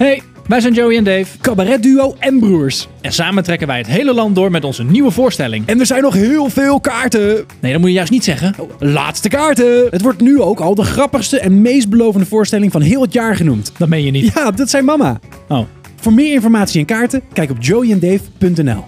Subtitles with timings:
[0.00, 1.38] Hey, wij zijn Joey en Dave.
[1.40, 2.88] Cabaretduo en broers.
[3.00, 5.66] En samen trekken wij het hele land door met onze nieuwe voorstelling.
[5.66, 7.46] En er zijn nog heel veel kaarten.
[7.60, 8.54] Nee, dat moet je juist niet zeggen.
[8.78, 9.86] Laatste kaarten.
[9.90, 13.36] Het wordt nu ook al de grappigste en meest belovende voorstelling van heel het jaar
[13.36, 13.72] genoemd.
[13.78, 14.32] Dat meen je niet.
[14.34, 15.20] Ja, dat zijn mama.
[15.48, 15.66] Oh.
[15.96, 18.84] Voor meer informatie en kaarten, kijk op joeyandave.nl.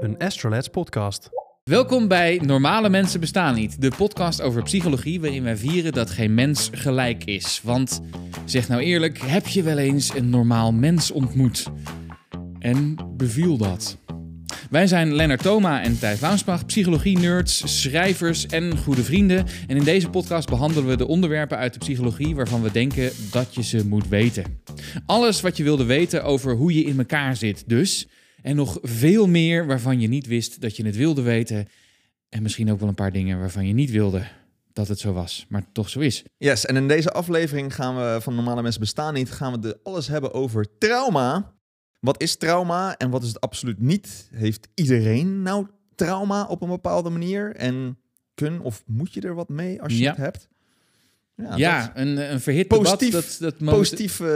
[0.00, 1.30] Een Astrolabs podcast.
[1.70, 6.34] Welkom bij Normale Mensen Bestaan Niet, de podcast over psychologie waarin wij vieren dat geen
[6.34, 7.60] mens gelijk is.
[7.64, 8.00] Want
[8.44, 11.66] zeg nou eerlijk, heb je wel eens een normaal mens ontmoet?
[12.58, 13.98] En beviel dat?
[14.70, 19.46] Wij zijn Lennart Thoma en Thijs Launsbach, psychologie-nerds, schrijvers en goede vrienden.
[19.66, 23.54] En in deze podcast behandelen we de onderwerpen uit de psychologie waarvan we denken dat
[23.54, 24.60] je ze moet weten.
[25.06, 28.08] Alles wat je wilde weten over hoe je in elkaar zit dus.
[28.42, 31.68] En nog veel meer waarvan je niet wist dat je het wilde weten.
[32.28, 34.22] En misschien ook wel een paar dingen waarvan je niet wilde
[34.72, 36.22] dat het zo was, maar toch zo is.
[36.36, 39.78] Yes, en in deze aflevering gaan we van Normale Mensen Bestaan Niet, gaan we de
[39.82, 41.54] alles hebben over trauma.
[42.00, 44.28] Wat is trauma en wat is het absoluut niet?
[44.32, 47.56] Heeft iedereen nou trauma op een bepaalde manier?
[47.56, 47.98] En
[48.34, 50.08] kun of moet je er wat mee als je Ja.
[50.08, 50.48] het hebt?
[51.42, 53.36] Ja, Ja, dat- een, een verhit Positief- debat.
[53.40, 54.26] Dat, dat positief eh,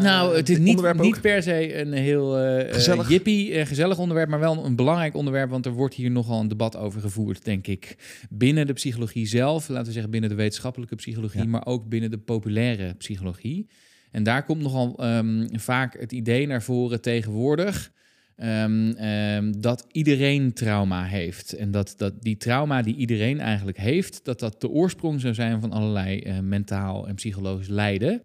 [0.00, 3.04] Nou, het is niet, niet per se een heel eh Gezellig.
[3.04, 6.40] eh, jippie, eh, gezellig onderwerp, maar wel een belangrijk onderwerp, want er wordt hier nogal
[6.40, 7.96] een debat over gevoerd, denk ik.
[8.30, 11.46] Binnen de psychologie zelf, laten we zeggen binnen de wetenschappelijke psychologie, Ja.
[11.48, 13.66] maar ook binnen de populaire psychologie.
[14.10, 17.90] En daar komt nogal ehm, vaak het idee naar voren tegenwoordig.
[18.38, 21.52] Ehm, ehm, dat iedereen trauma heeft.
[21.52, 25.60] En dat, dat die trauma die iedereen eigenlijk heeft, dat dat de oorsprong zou zijn
[25.60, 28.24] van allerlei eh, mentaal en psychologisch lijden.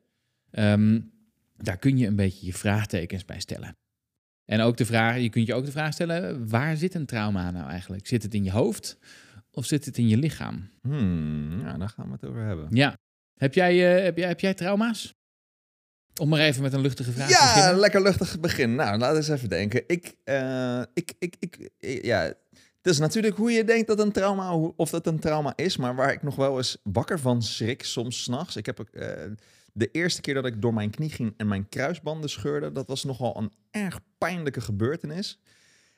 [0.51, 0.99] Ehm,
[1.57, 3.77] daar kun je een beetje je vraagtekens bij stellen.
[4.45, 7.51] En ook de vraag, je kunt je ook de vraag stellen, waar zit een trauma
[7.51, 8.07] nou eigenlijk?
[8.07, 8.99] Zit het in je hoofd
[9.51, 10.69] of zit het in je lichaam?
[10.81, 12.67] Hmm, ja, daar gaan we het over hebben.
[12.69, 12.97] Ja.
[13.33, 15.13] Heb jij, eh, heb jij, heb jij trauma's?
[16.21, 17.79] Om maar even met een luchtige vraag te Ja, beginnen.
[17.79, 18.75] lekker luchtig begin.
[18.75, 19.83] Nou, laten we eens even denken.
[19.87, 24.11] Ik, eh, ik, ik, ik, ik- ja, het is natuurlijk hoe je denkt dat een
[24.11, 27.83] trauma, of dat een trauma is, maar waar ik nog wel eens wakker van schrik,
[27.85, 28.55] soms s'nachts.
[28.55, 29.07] Ik heb eh,
[29.73, 33.03] de eerste keer dat ik door mijn knie ging en mijn kruisbanden scheurde, dat was
[33.03, 35.39] nogal een erg pijnlijke gebeurtenis.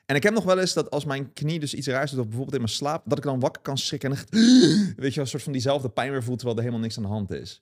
[0.06, 2.26] En ik heb nog wel eens dat als mijn knie dus iets raars doet, of
[2.26, 4.28] bijvoorbeeld in mijn slaap, dat ik dan wakker kan schrikken en echt,
[5.02, 7.08] weet je, een soort van diezelfde pijn weer voelt, terwijl er helemaal niks aan de
[7.08, 7.60] hand is.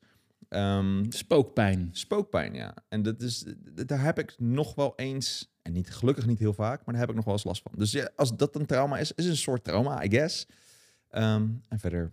[0.54, 1.88] Ehm, Spookpijn.
[1.92, 2.74] Spookpijn, ja.
[2.88, 3.44] En dat is,
[3.86, 7.08] daar heb ik nog wel eens, en niet gelukkig niet heel vaak, maar daar heb
[7.10, 7.72] ik nog wel eens last van.
[7.76, 10.46] Dus ja, als dat een trauma is, is een soort trauma, I guess.
[11.10, 12.12] Ehm, en verder,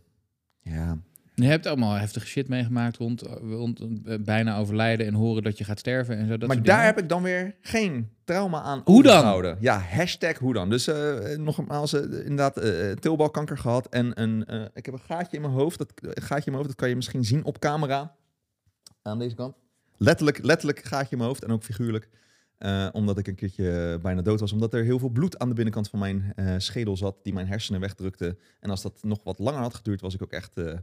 [0.59, 0.97] ja.
[1.35, 5.63] Je hebt allemaal heftige shit meegemaakt rond, rond eh, bijna overlijden en horen dat je
[5.63, 6.37] gaat sterven en zo.
[6.37, 6.85] Dat maar daar dingen.
[6.85, 9.57] heb ik dan weer geen trauma aan Hoe dan?
[9.59, 10.69] Ja, hashtag hoe dan.
[10.69, 12.61] Dus eh nogmaals, eh, inderdaad,
[13.01, 14.41] tilbalkanker gehad en een,
[14.73, 15.77] ik heb een gaatje in mijn hoofd.
[15.77, 18.15] Dat gaatje in mijn hoofd, dat kan je misschien zien op camera.
[19.01, 19.55] Aan deze kant.
[19.97, 22.09] Letterlijk, letterlijk gaatje in mijn hoofd en ook figuurlijk.
[22.57, 24.51] Eh, omdat ik een keertje bijna dood was.
[24.51, 27.15] Omdat er heel veel bloed aan de binnenkant van mijn eh, schedel zat.
[27.23, 28.37] Die mijn hersenen wegdrukte.
[28.59, 30.77] En als dat nog wat langer had geduurd, was ik ook echt eh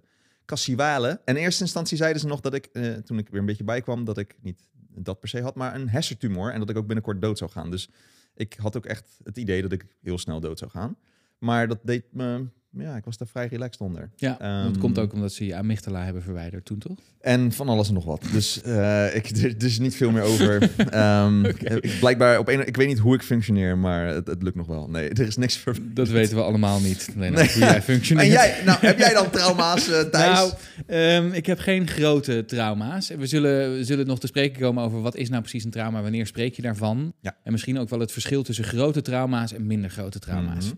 [0.45, 1.21] cassiwale.
[1.25, 2.71] En in eerste instantie zeiden ze nog dat ik,
[3.05, 5.89] toen ik weer een beetje bijkwam, dat ik niet dat per se had, maar een
[5.89, 6.53] hersentumor.
[6.53, 7.71] En dat ik ook binnenkort dood zou gaan.
[7.71, 7.91] Dus
[8.35, 10.97] ik had ook echt het idee dat ik heel snel dood zou gaan.
[11.39, 14.11] Maar dat deed me, ja, ik was daar vrij relaxed onder.
[14.17, 16.99] Ja, dat Ehm, komt ook omdat ze je amygdala hebben verwijderd toen, toch?
[17.21, 18.25] En van alles en nog wat.
[18.33, 20.71] Dus eh, ik, er, is niet veel meer over.
[20.91, 24.57] Ehm, ik, blijkbaar op een, ik weet niet hoe ik functioneer, maar het, het lukt
[24.57, 24.89] nog wel.
[24.91, 25.77] Nee, er is niks voor.
[25.83, 27.09] Dat weten we allemaal niet.
[27.17, 27.53] Alleen Nee.
[27.53, 28.27] hoe jij functioneert.
[28.27, 30.35] En jij, nou, heb jij dan trauma's, eh Thijs?
[30.35, 30.53] Nou,
[30.87, 33.09] ehm, ik heb geen grote trauma's.
[33.09, 36.03] We zullen, we zullen nog te spreken komen over wat is nou precies een trauma,
[36.03, 37.13] wanneer spreek je daarvan?
[37.21, 37.37] Ja.
[37.45, 40.65] En misschien ook wel het verschil tussen grote trauma's en minder grote trauma's.
[40.65, 40.75] Mhm.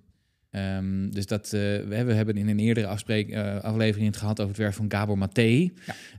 [0.51, 4.17] Ehm, dus dat, eh, we, hebben, we hebben in een eerdere afspreek, eh, aflevering het
[4.17, 5.43] gehad over het werk van Gabor Maté.
[5.43, 5.71] Ja.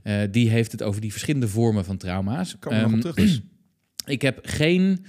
[0.02, 2.58] Eh, die heeft het over die verschillende vormen van trauma's.
[2.58, 3.40] Komen we nog Ehm, op terug dus.
[4.14, 5.04] ik heb geen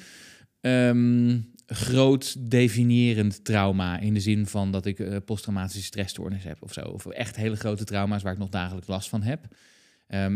[0.62, 6.81] ehm, groot definiërend trauma in de zin van dat ik posttraumatische stressstoornis heb of zo.
[6.81, 9.47] Of echt hele grote trauma's waar ik nog dagelijks last van heb.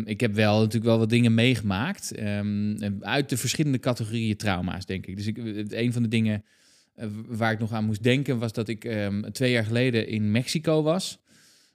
[0.04, 2.18] Ik heb wel natuurlijk wel wat dingen meegemaakt
[3.00, 5.16] uit de verschillende categorieën trauma's, denk ik.
[5.16, 5.38] Dus ik,
[5.72, 6.44] een van de dingen
[7.28, 10.82] waar ik nog aan moest denken was dat ik ehm, twee jaar geleden in Mexico
[10.84, 11.20] was.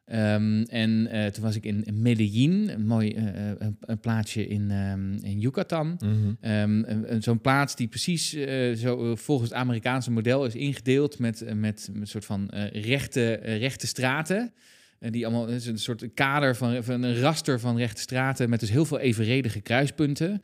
[0.04, 4.46] Ehm, en eh, toen was ik in Medellin, een mooi eh, eh, een, een plaatsje
[4.46, 5.96] in, ehm, in Yucatan.
[6.40, 11.19] Een- een- Zo'n plaats die precies eh, zo, eh, volgens het Amerikaanse model is ingedeeld
[11.19, 14.52] met, eh, met, een soort van eh, rechte, eh, rechte straten.
[14.98, 18.60] Eh, die allemaal is een soort kader van, van een raster van rechte straten met
[18.60, 20.42] dus heel veel evenredige kruispunten.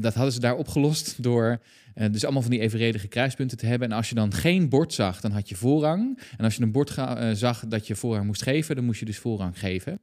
[0.00, 1.60] Dat hadden ze daar opgelost door
[1.94, 3.90] eh, dus allemaal van die evenredige kruispunten te hebben.
[3.90, 6.18] En als je dan geen bord zag, dan had je voorrang.
[6.36, 9.06] En als je een bord eh, zag dat je voorrang moest geven, dan moest je
[9.06, 10.00] dus voorrang geven.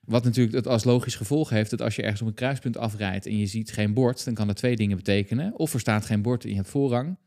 [0.00, 3.26] Wat natuurlijk het als logisch gevolg heeft dat als je ergens op een kruispunt afrijdt
[3.26, 5.58] en je ziet geen bord, dan kan dat twee dingen betekenen.
[5.58, 7.18] Of er staat geen bord en je hebt voorrang,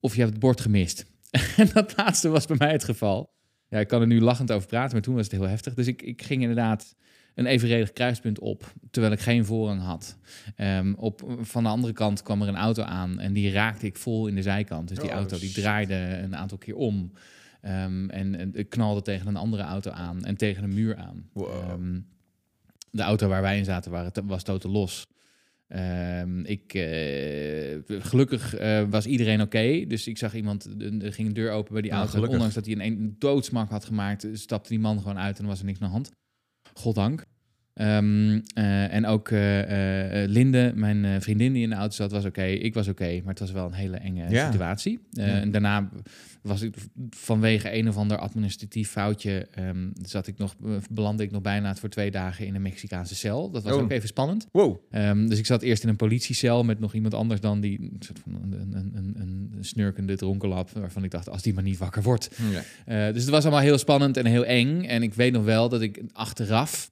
[0.00, 1.06] of je hebt het bord gemist.
[1.56, 3.30] en dat laatste was bij mij het geval.
[3.68, 5.74] Ja, ik kan er nu lachend over praten, maar toen was het heel heftig.
[5.74, 6.94] Dus ik, ik ging inderdaad
[7.40, 10.16] een evenredig kruispunt op, terwijl ik geen voorrang had.
[10.56, 13.96] Ehm, op, van de andere kant kwam er een auto aan en die raakte ik
[13.96, 14.88] vol in de zijkant.
[14.88, 17.12] Dus die Oh, auto die draaide een aantal keer om.
[17.60, 21.28] Ehm, en, en ik knalde tegen een andere auto aan en tegen een muur aan.
[21.32, 21.48] Wow.
[21.48, 22.00] Ehm,
[22.90, 25.06] de auto waar wij in zaten waren, was totaal los.
[26.42, 29.84] Ik, eh, gelukkig eh, was iedereen oké.
[29.86, 30.64] Dus ik zag iemand,
[31.00, 32.14] er ging een deur open bij die Nou, auto.
[32.14, 32.36] gelukkig.
[32.36, 35.58] Ondanks dat hij een, een doodsmak had gemaakt, stapte die man gewoon uit en was
[35.58, 36.10] er niks aan de hand.
[36.74, 37.24] Goddank.
[37.80, 42.24] Ehm, eh, en ook eh, eh, Linde, mijn vriendin die in de auto zat, was
[42.24, 42.42] oké.
[42.44, 44.50] Ik was oké, maar het was wel een hele enge Ja.
[44.50, 44.98] situatie.
[45.10, 45.24] Ja.
[45.24, 45.90] En daarna
[46.42, 46.74] was ik
[47.10, 50.54] vanwege een of ander administratief foutje, ehm, zat ik nog,
[50.90, 53.50] belandde ik nog bijna voor twee dagen in een Mexicaanse cel.
[53.50, 53.82] Dat was Oh.
[53.82, 54.46] ook even spannend.
[54.52, 54.76] Wow.
[54.90, 57.96] Ehm, dus ik zat eerst in een politiecel met nog iemand anders dan die een
[57.98, 61.78] soort van een, een, een, een snurkende dronkenlap, waarvan ik dacht, als die maar niet
[61.78, 62.30] wakker wordt.
[62.86, 63.12] Ja.
[63.12, 64.82] Dus het was allemaal heel spannend en heel eng.
[64.84, 66.90] En ik weet nog wel dat ik achteraf,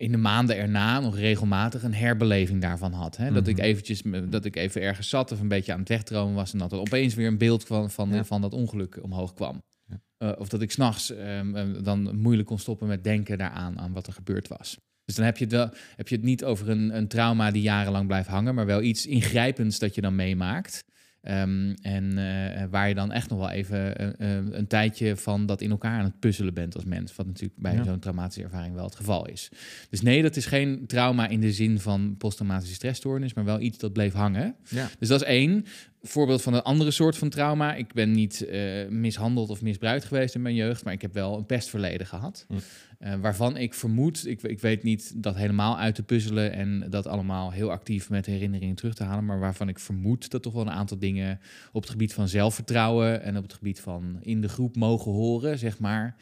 [0.00, 3.16] in de maanden erna, nog regelmatig een herbeleving daarvan had.
[3.16, 3.32] Hè?
[3.32, 3.64] Dat ik Mhm.
[3.64, 6.72] eventjes, dat ik even ergens zat of een beetje aan het wegdromen was en dat
[6.72, 8.24] er opeens weer een beeld van, van, Ja.
[8.24, 9.62] van dat ongeluk omhoog kwam.
[9.86, 10.00] Ja.
[10.18, 14.06] Eh, of dat ik s'nachts um, dan moeilijk kon stoppen met denken daaraan, aan wat
[14.06, 14.78] er gebeurd was.
[15.04, 17.62] Dus dan heb je het, wel, heb je het niet over een, een trauma die
[17.62, 20.84] jarenlang blijft hangen, maar wel iets ingrijpends dat je dan meemaakt.
[21.22, 25.46] Ehm, en eh, waar je dan echt nog wel even eh, eh, een tijdje van
[25.46, 27.16] dat in elkaar aan het puzzelen bent als mens.
[27.16, 27.84] Wat natuurlijk bij Ja.
[27.84, 29.48] zo'n traumatische ervaring wel het geval is.
[29.90, 33.78] Dus nee, dat is geen trauma in de zin van posttraumatische stressstoornis, maar wel iets
[33.78, 34.54] dat bleef hangen.
[34.68, 34.88] Ja.
[34.98, 35.64] Dus dat is één.
[36.02, 37.74] Voorbeeld van een andere soort van trauma.
[37.74, 41.36] Ik ben niet eh, mishandeld of misbruikt geweest in mijn jeugd, maar ik heb wel
[41.36, 42.44] een pestverleden gehad.
[42.48, 42.54] Hm.
[42.98, 47.06] Eh, waarvan ik vermoed, ik, ik weet niet dat helemaal uit te puzzelen en dat
[47.06, 50.62] allemaal heel actief met herinneringen terug te halen, maar waarvan ik vermoed dat toch wel
[50.62, 51.40] een aantal dingen
[51.72, 55.58] op het gebied van zelfvertrouwen en op het gebied van in de groep mogen horen,
[55.58, 56.16] zeg maar,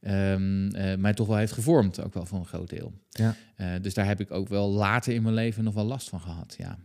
[0.00, 2.92] ehm, eh, mij toch wel heeft gevormd, ook wel voor een groot deel.
[3.08, 3.34] Ja.
[3.78, 6.54] Dus daar heb ik ook wel later in mijn leven nog wel last van gehad,
[6.58, 6.78] ja.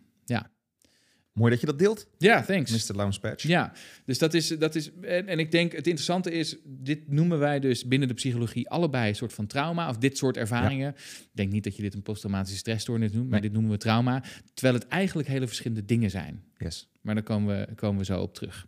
[1.33, 2.87] Mooi dat je dat deelt, Ja, thanks.
[2.89, 2.95] Mr.
[2.95, 3.43] Lounge Patch.
[3.43, 3.73] Ja,
[4.05, 4.47] dus dat is.
[4.47, 8.13] Dat is en, en ik denk het interessante is, dit noemen wij dus binnen de
[8.13, 10.89] psychologie allebei een soort van trauma of dit soort ervaringen.
[10.97, 13.49] Ik denk niet dat je dit een posttraumatische stressstoornis noemt, maar Nee.
[13.49, 14.23] dit noemen we trauma.
[14.53, 16.43] Terwijl het eigenlijk hele verschillende dingen zijn.
[16.57, 16.89] Yes.
[17.01, 18.67] Maar daar komen we, komen we zo op terug.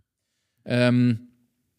[0.64, 1.16] Ehm,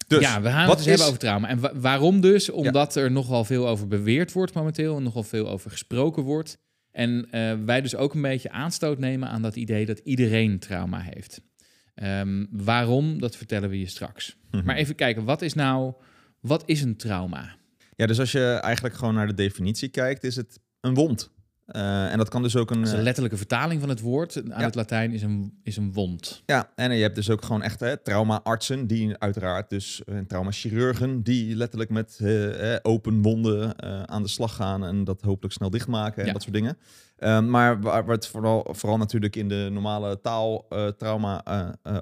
[0.07, 1.47] Dus, ja, we gaan het dus hebben over trauma.
[1.47, 2.49] En wa- waarom dus?
[2.49, 6.57] Omdat er nogal veel over beweerd wordt momenteel en nogal veel over gesproken wordt.
[6.97, 10.99] En eh, wij dus ook een beetje aanstoot nemen aan dat idee dat iedereen trauma
[10.99, 11.41] heeft.
[11.95, 14.37] Ehm, waarom, dat vertellen we je straks.
[14.51, 14.65] Mhm.
[14.65, 15.93] Maar even kijken, wat is nou,
[16.39, 17.55] wat is een trauma?
[17.95, 21.31] Ja, dus als je eigenlijk gewoon naar de definitie kijkt, is het een wond.
[21.67, 22.77] Eh, en dat kan dus ook een...
[22.77, 24.65] Dat is een eh, letterlijke vertaling van het woord aan Ja.
[24.65, 26.43] het Latijn is een, is een wond.
[26.45, 31.23] Ja, en je hebt dus ook gewoon echt hè, traumaartsen, die uiteraard dus, en traumachirurgen,
[31.23, 36.21] die letterlijk met eh, open wonden aan de slag gaan en dat hopelijk snel dichtmaken
[36.21, 36.33] en Ja.
[36.33, 36.77] dat soort dingen.
[37.17, 40.67] Ehm, maar waar we het vooral, vooral natuurlijk in de normale taal
[40.97, 41.43] trauma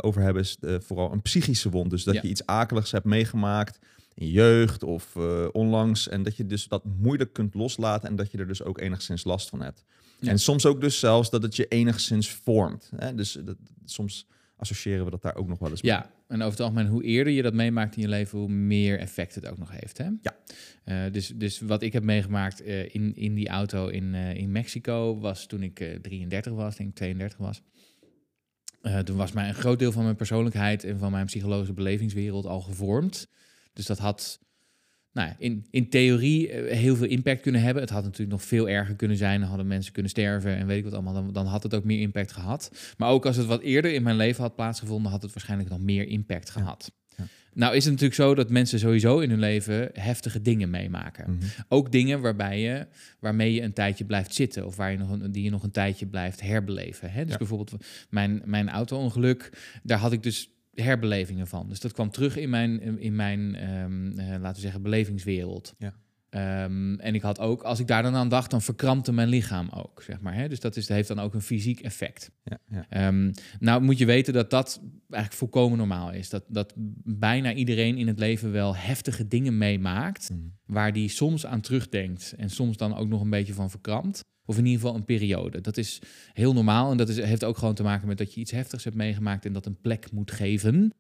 [0.02, 1.90] over hebben, is vooral een psychische wond.
[1.90, 2.20] Dus dat Ja.
[2.24, 3.80] je iets akeligs hebt meegemaakt
[4.16, 8.16] in je jeugd of eh, onlangs en dat je dus dat moeilijk kunt loslaten en
[8.16, 9.84] dat je er dus ook enigszins last van hebt.
[10.20, 10.30] Ja.
[10.30, 12.92] En soms ook dus zelfs dat het je enigszins vormt.
[12.96, 13.16] Hè?
[13.16, 15.92] Dus dat, soms associëren we dat daar ook nog wel eens mee.
[15.92, 19.00] Ja, en over het algemeen, hoe eerder je dat meemaakt in je leven, hoe meer
[19.00, 19.98] effect het ook nog heeft.
[19.98, 20.10] Hè?
[20.22, 20.36] Ja.
[20.84, 25.20] Eh, dus, dus wat ik heb meegemaakt eh, in, in die auto in, in Mexico
[25.20, 27.62] was toen ik eh, 33 was, denk ik 32 was.
[29.04, 32.62] Toen was mij een groot deel van mijn persoonlijkheid en van mijn psychologische belevingswereld al
[32.62, 33.28] gevormd.
[33.76, 34.40] Dus dat had
[35.14, 37.84] nou, ja, in, in theorie eh, heel veel impact kunnen hebben.
[37.84, 39.40] Het had natuurlijk nog veel erger kunnen zijn.
[39.40, 41.14] Dan hadden mensen kunnen sterven en weet ik wat allemaal.
[41.14, 42.72] Dan, dan had het ook meer impact gehad.
[42.98, 45.80] Maar ook als het wat eerder in mijn leven had plaatsgevonden, had het waarschijnlijk nog
[45.80, 46.92] meer impact gehad.
[47.18, 47.24] Ja.
[47.54, 51.32] Nou is het natuurlijk zo dat mensen sowieso in hun leven heftige dingen meemaken.
[51.32, 51.46] Mhm.
[51.68, 52.88] Ook dingen waarbij je,
[53.20, 55.72] waarmee je een tijdje blijft zitten of waar je nog een, die je nog een
[55.72, 57.12] tijdje blijft herbeleven.
[57.12, 57.22] Hè?
[57.24, 57.38] Dus Ja.
[57.38, 57.74] bijvoorbeeld
[58.10, 59.50] mijn, mijn auto-ongeluk,
[59.84, 61.70] daar had ik dus herbelevingen van.
[61.70, 65.74] Dus dat kwam terug in mijn, in mijn ehm, eh, laten we zeggen, belevingswereld.
[65.78, 65.94] Ja.
[66.30, 69.70] Ehm, en ik had ook, als ik daar dan aan dacht, dan verkrampte mijn lichaam
[69.70, 70.36] ook, zeg maar.
[70.36, 70.50] Hè?
[70.50, 72.32] Dus dat is, heeft dan ook een fysiek effect.
[72.44, 72.86] Ja, ja.
[72.90, 76.30] Ehm, nou moet je weten dat dat eigenlijk volkomen normaal is.
[76.30, 80.40] Dat, dat bijna iedereen in het leven wel heftige dingen meemaakt, Mhm.
[80.66, 84.24] waar die soms aan terugdenkt en soms dan ook nog een beetje van verkrampt.
[84.46, 85.62] Of in ieder geval een periode.
[85.62, 86.02] Dat is
[86.34, 88.84] heel normaal en dat is, heeft ook gewoon te maken met dat je iets heftigs
[88.84, 90.94] hebt meegemaakt en dat een plek moet geven.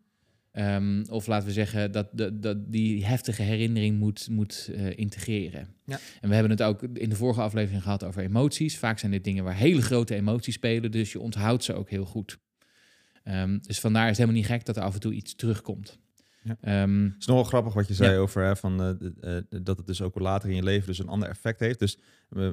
[0.52, 5.68] Ehm, of laten we zeggen dat, dat, dat die heftige herinnering moet, moet eh, integreren.
[5.86, 6.00] Ja.
[6.22, 8.78] En we hebben het ook in de vorige aflevering gehad over emoties.
[8.78, 12.06] Vaak zijn dit dingen waar hele grote emoties spelen, dus je onthoudt ze ook heel
[12.06, 12.38] goed.
[13.24, 16.00] Ehm, dus vandaar is het helemaal niet gek dat er af en toe iets terugkomt.
[16.46, 16.58] Ja.
[16.62, 18.18] Ehm, Het is nogal grappig wat je zei Ja.
[18.18, 21.08] over hè, van, eh, eh, dat het dus ook later in je leven dus een
[21.08, 21.80] ander effect heeft.
[21.80, 21.98] Dus
[22.30, 22.50] eh,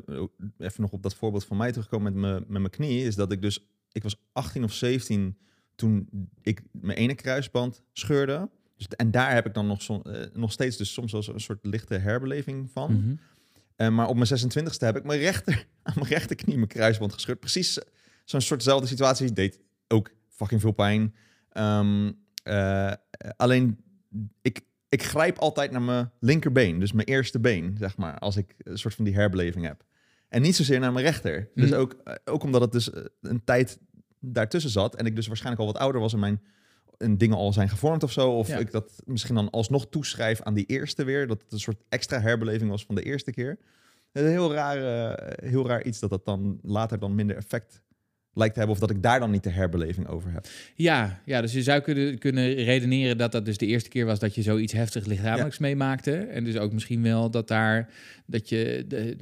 [0.58, 3.32] even nog op dat voorbeeld van mij terugkomen met mijn met mijn knie, is dat
[3.32, 5.36] ik dus, ik was 18 of 17
[5.74, 6.08] toen
[6.42, 8.50] ik mijn ene kruisband scheurde.
[8.76, 11.58] Dus, en daar heb ik dan nog, som- nog steeds dus soms wel een soort
[11.66, 12.92] lichte herbeleving van.
[12.92, 13.14] mhm.
[13.94, 17.40] Maar op mijn 26e heb ik mijn rechter, aan mijn rechterknie mijn kruisband gescheurd.
[17.40, 17.78] Precies
[18.24, 19.32] zo'n soortzelfde situatie.
[19.32, 21.14] Deed ook fucking veel pijn.
[21.48, 22.96] Ehm, eh, eh,
[23.36, 23.78] alleen,
[24.42, 26.78] ik, ik grijp altijd naar mijn linkerbeen.
[26.78, 28.18] Dus mijn eerste been, zeg maar.
[28.18, 29.84] Als ik een soort van die herbeleving heb.
[30.28, 31.50] En niet zozeer naar mijn rechter.
[31.54, 31.78] Dus Mhm.
[31.78, 33.78] ook, eh, ook omdat het dus eh, een tijd
[34.20, 34.96] daartussen zat.
[34.96, 36.42] En ik dus waarschijnlijk al wat ouder was en mijn
[36.98, 38.30] en dingen al zijn gevormd of zo.
[38.30, 38.58] Of Ja.
[38.58, 41.26] ik dat misschien dan alsnog toeschrijf aan die eerste weer.
[41.26, 43.48] Dat het een soort extra herbeleving was van de eerste keer.
[44.12, 44.78] Het is een heel raar,
[45.44, 47.81] heel raar iets dat dat dan later dan minder effect
[48.34, 48.78] lijkt te hebben.
[48.80, 50.46] Of dat ik daar dan niet de herbeleving over heb.
[50.74, 54.18] Ja, ja, dus je zou kunnen, kunnen redeneren dat dat dus de eerste keer was
[54.18, 56.16] dat je zoiets heftig lichamelijks meemaakte.
[56.16, 57.88] En dus ook misschien wel dat daar,
[58.26, 59.16] dat je, de,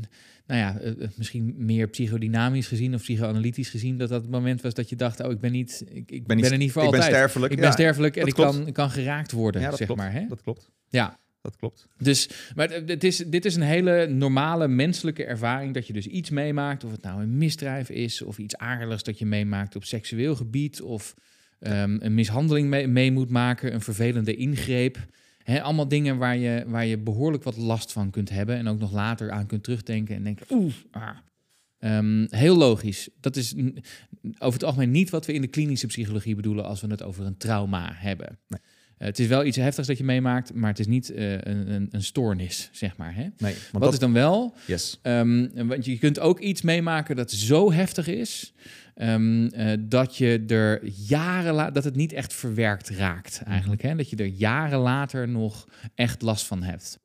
[0.46, 4.60] nou ja, eh, eh, misschien meer psychodynamisch gezien of psychoanalytisch gezien, dat dat het moment
[4.62, 6.82] was dat je dacht, oh, ik ben niet, ik, ik ben, niet- er niet voor
[6.84, 7.16] ik ben altijd.
[7.16, 7.52] sterfelijk.
[7.52, 10.02] ik ben Ja, sterfelijk en ik kan, ik kan geraakt worden, Ja, dat zeg klopt.
[10.02, 10.12] maar.
[10.12, 10.26] Hè?
[10.28, 10.70] Dat klopt.
[10.88, 11.86] Ja, Dat klopt.
[11.98, 16.30] dus, maar het, is, dit is een hele normale menselijke ervaring dat je dus iets
[16.30, 20.36] meemaakt, of het nou een misdrijf is, of iets aardigs dat je meemaakt op seksueel
[20.36, 21.14] gebied, of
[21.58, 24.98] ehm, een mishandeling mee, mee moet maken, een vervelende ingreep.
[25.44, 28.92] Allemaal dingen waar je, waar je behoorlijk wat last van kunt hebben en ook nog
[28.92, 31.08] later aan kunt terugdenken en denken, oeh, ah.
[31.78, 33.08] Ehm, heel logisch.
[33.20, 33.54] Dat is
[34.38, 37.24] over het algemeen niet wat we in de klinische psychologie bedoelen als we het over
[37.24, 38.38] een trauma hebben.
[38.48, 38.60] Nee.
[39.00, 41.70] Eh, het is wel iets heftigs dat je meemaakt, maar het is niet eh, een,
[41.72, 43.14] een, een stoornis, zeg maar.
[43.14, 43.20] Hè?
[43.22, 44.54] Nee, want Wat dat is dan wel?
[44.66, 44.98] Yes.
[45.02, 48.52] Ehm, want je kunt ook iets meemaken dat zo heftig is
[48.94, 53.82] ehm, eh, dat je er jaren la- dat het niet echt verwerkt raakt eigenlijk.
[53.82, 53.94] Hè?
[53.96, 56.98] Dat je er jaren later nog echt last van hebt.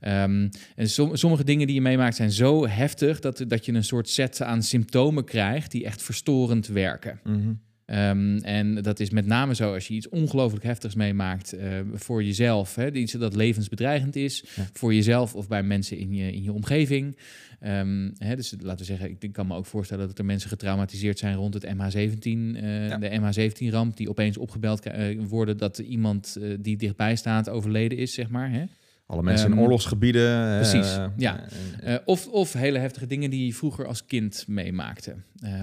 [0.00, 3.84] Ehm, en som- sommige dingen die je meemaakt zijn zo heftig dat, dat je een
[3.84, 7.20] soort set aan symptomen krijgt die echt verstorend werken.
[7.24, 7.52] Mhm.
[7.92, 12.24] Ehm, en dat is met name zo als je iets ongelooflijk heftigs meemaakt eh, voor
[12.24, 12.74] jezelf.
[12.74, 14.68] Hè, iets dat levensbedreigend is, Ja.
[14.72, 17.16] voor jezelf of bij mensen in je, in je omgeving.
[17.60, 21.18] Ehm, hè, dus laten we zeggen, ik kan me ook voorstellen dat er mensen getraumatiseerd
[21.18, 22.98] zijn rond het MH17, eh, Ja.
[22.98, 28.28] de MH17-ramp, die opeens opgebeld eh, worden dat iemand die dichtbij staat overleden is, zeg
[28.28, 28.50] maar.
[28.50, 28.64] Hè?
[29.12, 30.56] Alle mensen in Ehm, oorlogsgebieden.
[30.58, 31.40] precies, eh, ja.
[31.80, 35.14] eh, Eh, of, of hele heftige dingen die je vroeger als kind meemaakte.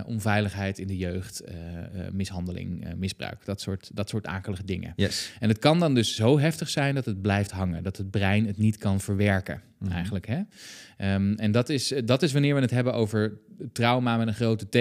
[0.06, 1.44] Onveiligheid in de jeugd,
[2.12, 4.94] mishandeling, misbruik, dat soort, dat soort akelige dingen.
[4.96, 5.32] yes.
[5.40, 8.46] En het kan dan dus zo heftig zijn dat het blijft hangen, dat het brein
[8.46, 9.92] het niet kan verwerken, Mhm.
[9.92, 10.28] eigenlijk.
[10.28, 10.42] Hè?
[10.98, 13.38] Ehm, en dat is, dat is wanneer we het hebben over
[13.74, 14.76] trauma met een grote T,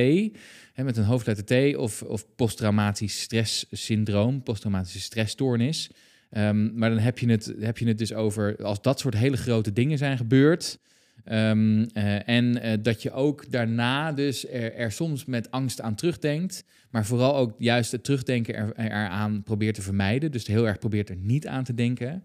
[0.73, 5.91] hè, met een hoofdletter T, of, of posttraumatisch stresssyndroom, posttraumatische stressstoornis.
[6.31, 9.37] Ehm, maar dan heb je, het, heb je het dus over als dat soort hele
[9.37, 10.79] grote dingen zijn gebeurd.
[11.25, 15.95] ehm, eh, en eh, dat je ook daarna dus er, er soms met angst aan
[15.95, 16.65] terugdenkt.
[16.91, 20.31] Maar vooral ook juist het terugdenken er, eraan probeert te vermijden.
[20.31, 22.25] Dus heel erg probeert er niet aan te denken.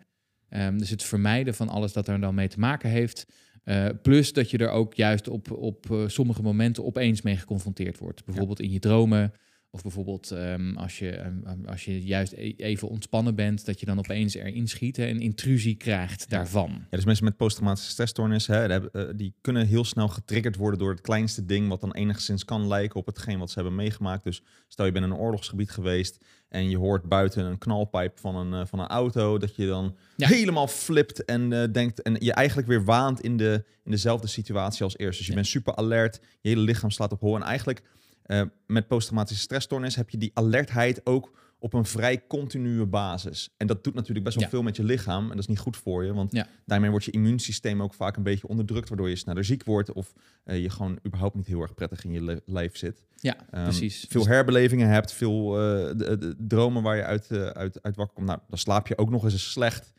[0.50, 3.25] Ehm, dus het vermijden van alles dat er dan mee te maken heeft.
[3.63, 8.25] Eh, plus dat je er ook juist op, op sommige momenten opeens mee geconfronteerd wordt.
[8.25, 9.33] Bijvoorbeeld in je dromen.
[9.75, 13.86] Of bijvoorbeeld ehm, als, je, ehm, als je juist e- even ontspannen bent, dat je
[13.86, 16.70] dan opeens erin schiet en intrusie krijgt daarvan.
[16.72, 20.80] Ja, dus mensen met posttraumatische stressstoornis, hè, die, eh, die kunnen heel snel getriggerd worden
[20.80, 24.24] door het kleinste ding wat dan enigszins kan lijken op hetgeen wat ze hebben meegemaakt.
[24.24, 28.36] Dus stel je bent in een oorlogsgebied geweest en je hoort buiten een knalpijp van
[28.36, 30.27] een, eh, van een auto, dat je dan Ja.
[30.27, 34.84] helemaal flipt en eh, denkt en je eigenlijk weer waant in, de, in dezelfde situatie
[34.84, 35.18] als eerst.
[35.18, 35.38] Dus je Ja.
[35.38, 37.82] bent super alert, je hele lichaam slaat op hol en eigenlijk
[38.24, 43.53] eh, met posttraumatische stressstoornis heb je die alertheid ook op een vrij continue basis.
[43.58, 44.51] En dat doet natuurlijk best wel Ja.
[44.51, 45.24] veel met je lichaam.
[45.24, 46.48] En dat is niet goed voor je, want Ja.
[46.65, 50.13] daarmee wordt je immuunsysteem ook vaak een beetje onderdrukt, waardoor je sneller ziek wordt of
[50.44, 53.06] eh, je gewoon überhaupt niet heel erg prettig in je lijf zit.
[53.15, 54.06] Ja, Ehm, precies.
[54.10, 58.15] Veel Dus- herbelevingen hebt, veel eh, de- de dromen waar je uit, uit, uit wakker
[58.15, 58.27] komt.
[58.27, 59.94] Nou, dan slaap je ook nog eens slecht.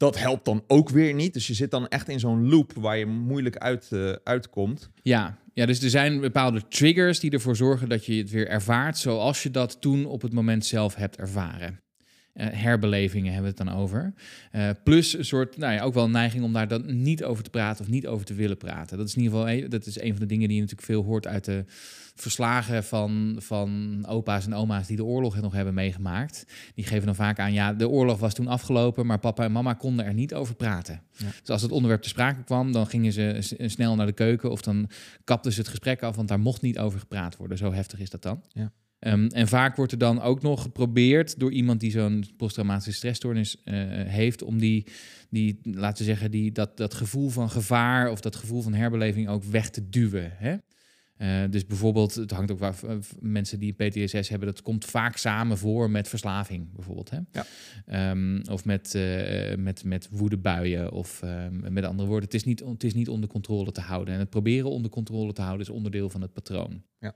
[0.00, 1.32] Dat helpt dan ook weer niet.
[1.32, 4.90] Dus je zit dan echt in zo'n loop waar je moeilijk uit, eh, uitkomt.
[5.02, 8.98] Ja, ja, dus er zijn bepaalde triggers die ervoor zorgen dat je het weer ervaart
[8.98, 11.80] zoals je dat toen op het moment zelf hebt ervaren.
[12.32, 14.14] Eh, herbelevingen hebben we het dan over.
[14.50, 17.44] Eh, plus een soort, nou ja, ook wel een neiging om daar dan niet over
[17.44, 18.96] te praten of niet over te willen praten.
[18.98, 20.88] Dat is in ieder geval een, dat is een van de dingen die je natuurlijk
[20.88, 21.64] veel hoort uit de
[22.14, 26.44] verslagen van, van opa's en oma's die de oorlog nog hebben meegemaakt.
[26.74, 29.74] Die geven dan vaak aan, ja, de oorlog was toen afgelopen, maar papa en mama
[29.74, 31.02] konden er niet over praten.
[31.16, 31.26] Ja.
[31.40, 34.60] Dus als het onderwerp te sprake kwam, dan gingen ze snel naar de keuken of
[34.60, 34.90] dan
[35.24, 37.58] kapten ze het gesprek af, want daar mocht niet over gepraat worden.
[37.58, 38.42] Zo heftig is dat dan.
[38.48, 38.72] Ja.
[39.00, 43.62] Ehm, en vaak wordt er dan ook nog geprobeerd door iemand die zo'n posttraumatische stressstoornis
[43.64, 43.74] eh,
[44.06, 44.86] heeft, om die,
[45.30, 49.28] die, laten we zeggen, die, dat, dat gevoel van gevaar of dat gevoel van herbeleving
[49.28, 50.32] ook weg te duwen.
[50.34, 50.56] Hè?
[51.16, 52.84] Eh, dus bijvoorbeeld, het hangt ook waar v-
[53.20, 57.10] mensen die PTSS hebben, dat komt vaak samen voor met verslaving, bijvoorbeeld.
[57.10, 57.18] Hè?
[57.32, 57.46] Ja.
[57.86, 62.60] Ehm, of met, eh, met, met woedebuien, of ehm, met andere woorden, het is, niet,
[62.60, 64.14] het is niet onder controle te houden.
[64.14, 66.82] En het proberen onder controle te houden is onderdeel van het patroon.
[66.98, 67.14] Ja.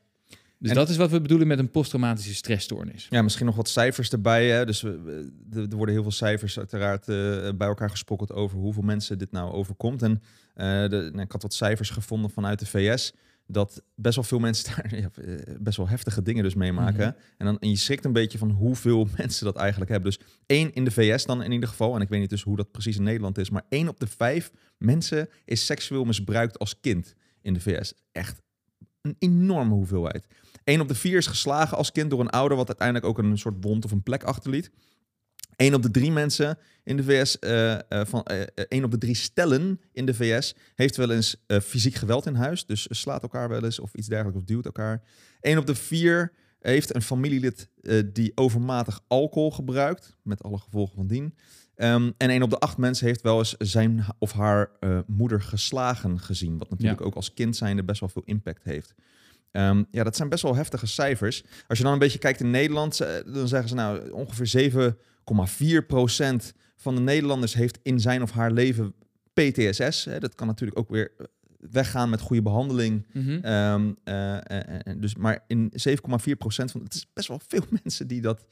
[0.65, 3.07] Dus En- dat is wat we bedoelen met een posttraumatische stressstoornis.
[3.11, 4.49] Ja, misschien nog wat cijfers erbij.
[4.51, 4.67] Hè?
[4.67, 7.15] Dus we- er- worden heel veel cijfers uiteraard eh,
[7.57, 10.03] bij elkaar gesprokkeld over hoeveel mensen dit nou overkomt.
[10.03, 10.23] En
[10.55, 13.13] eh, de, nou, ik had wat cijfers gevonden vanuit de VS.
[13.47, 17.07] Dat best wel veel mensen daar ja, eh, best wel heftige dingen dus meemaken.
[17.07, 17.17] Mhm.
[17.39, 20.11] en, dan, en je schrikt een beetje van hoeveel mensen dat eigenlijk hebben.
[20.11, 21.95] Dus één in de VS dan in ieder geval.
[21.95, 23.51] En ik weet niet dus hoe dat precies in Nederland is.
[23.51, 27.95] Maar één op de vijf mensen is seksueel misbruikt als kind in de VS.
[28.13, 28.43] Echt
[29.03, 30.27] een enorme hoeveelheid.
[30.65, 33.39] Eén op de vier is geslagen als kind door een ouder, wat uiteindelijk ook een
[33.39, 34.71] soort wond of een plek achterliet.
[35.57, 38.91] Eén op de drie mensen in de VS, eh, eh, van, eh, eh, één op
[38.91, 42.67] de drie stellen in de VS heeft wel eens fysiek geweld in huis.
[42.67, 45.03] Dus slaat elkaar wel eens of iets dergelijks of duwt elkaar.
[45.41, 47.69] Eén op de vier heeft een familielid
[48.07, 51.35] die overmatig alcohol gebruikt, met alle gevolgen van dien.
[51.75, 54.71] Ehm, en één op de acht mensen heeft wel eens zijn of haar
[55.07, 56.59] moeder geslagen gezien.
[56.59, 58.95] Wat natuurlijk ook als kind zijnde best wel veel impact heeft.
[59.55, 61.45] Ehm, ja, dat zijn best wel heftige cijfers.
[61.69, 66.55] Als je dan een beetje kijkt in Nederland, eh, dan zeggen ze nou ongeveer 7,4%
[66.77, 68.95] van de Nederlanders heeft in zijn of haar leven
[69.33, 70.05] PTSS.
[70.05, 70.19] Hè.
[70.19, 71.25] Dat kan natuurlijk ook weer eh,
[71.71, 73.07] weggaan met goede behandeling.
[73.13, 73.39] Mhm.
[73.43, 74.39] Ehm, eh,
[74.97, 78.45] dus maar in 7,4% van het is best wel veel mensen die dat,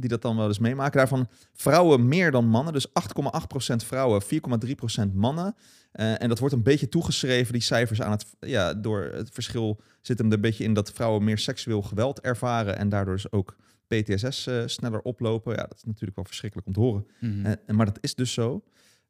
[0.00, 0.98] die dat dan wel eens meemaken.
[0.98, 2.72] Daarvan vrouwen meer dan mannen.
[2.72, 5.54] Dus 8,8% vrouwen, 4,3% mannen.
[5.92, 9.80] Eh, en dat wordt een beetje toegeschreven, die cijfers, aan het, ja, door het verschil
[10.00, 13.32] zit hem er een beetje in dat vrouwen meer seksueel geweld ervaren en daardoor dus
[13.32, 15.52] ook PTSS eh, sneller oplopen.
[15.54, 17.06] Ja, dat is natuurlijk wel verschrikkelijk om te horen.
[17.20, 17.46] Mhm.
[17.46, 18.62] Eh, maar dat is dus zo.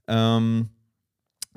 [0.04, 0.62] Ehm,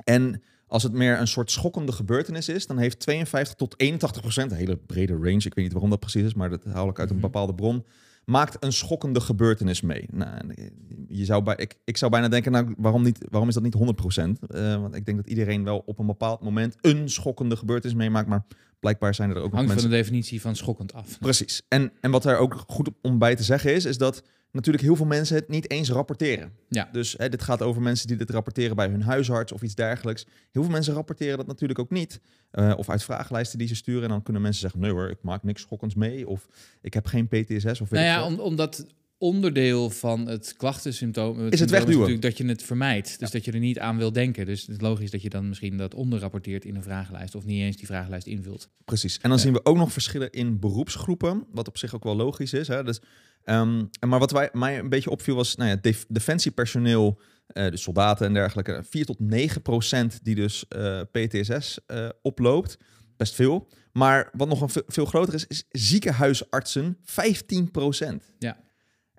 [0.04, 4.50] en als het meer een soort schokkende gebeurtenis is, dan heeft 52 tot 81 procent,
[4.50, 6.98] een hele brede range, ik weet niet waarom dat precies is, maar dat haal ik
[6.98, 7.24] uit een Mhm.
[7.24, 7.84] bepaalde bron,
[8.24, 10.06] maakt een schokkende gebeurtenis mee.
[10.12, 10.66] Nou, eh,
[11.08, 13.74] je zou bij, ik, ik zou bijna denken, nou, waarom, niet, waarom is dat niet
[13.74, 14.38] 100 procent?
[14.80, 18.44] want ik denk dat iedereen wel op een bepaald moment een schokkende gebeurtenis meemaakt, maar
[18.80, 19.88] blijkbaar zijn er ook nog Hangt mensen...
[19.88, 21.18] van de definitie van schokkend af.
[21.18, 21.62] Precies.
[21.68, 24.96] En, en wat er ook goed om bij te zeggen is, is dat natuurlijk heel
[24.96, 26.52] veel mensen het niet eens rapporteren.
[26.68, 26.88] Ja.
[26.92, 30.26] Dus hè, dit gaat over mensen die dit rapporteren bij hun huisarts of iets dergelijks.
[30.50, 32.20] Heel veel mensen rapporteren dat natuurlijk ook niet.
[32.50, 34.02] Eh, of uit vragenlijsten die ze sturen.
[34.02, 36.28] En dan kunnen mensen zeggen, nee hoor, ik maak niks schokkends mee.
[36.28, 36.48] Of
[36.80, 37.80] ik heb geen PTSS.
[37.80, 38.86] Of weet Nou ja, om, omdat
[39.22, 41.98] onderdeel van het klachtensymptoom het symptoom wegduwen.
[41.98, 43.18] natuurlijk dat je het vermijdt.
[43.18, 44.46] Dus dat je er niet aan wil denken.
[44.46, 47.34] Dus het is logisch dat je dan misschien dat onderrapporteert in een vragenlijst.
[47.34, 48.68] Of niet eens die vragenlijst invult.
[48.84, 49.14] Precies.
[49.18, 49.44] En dan Ja.
[49.44, 52.68] zien we ook nog verschillen in beroepsgroepen, wat op zich ook wel logisch is.
[52.68, 52.84] Hè?
[52.84, 53.00] Dus,
[53.44, 57.76] en maar wat wij, mij een beetje opviel was, nou ja, def- defensiepersoneel, eh de
[57.76, 62.76] soldaten en dergelijke, 4 tot 9 procent die dus eh, PTSS eh, oploopt.
[63.16, 63.68] Best veel.
[63.92, 68.32] Maar wat nog een ve- veel groter is, is ziekenhuisartsen 15 procent.
[68.38, 68.56] Ja.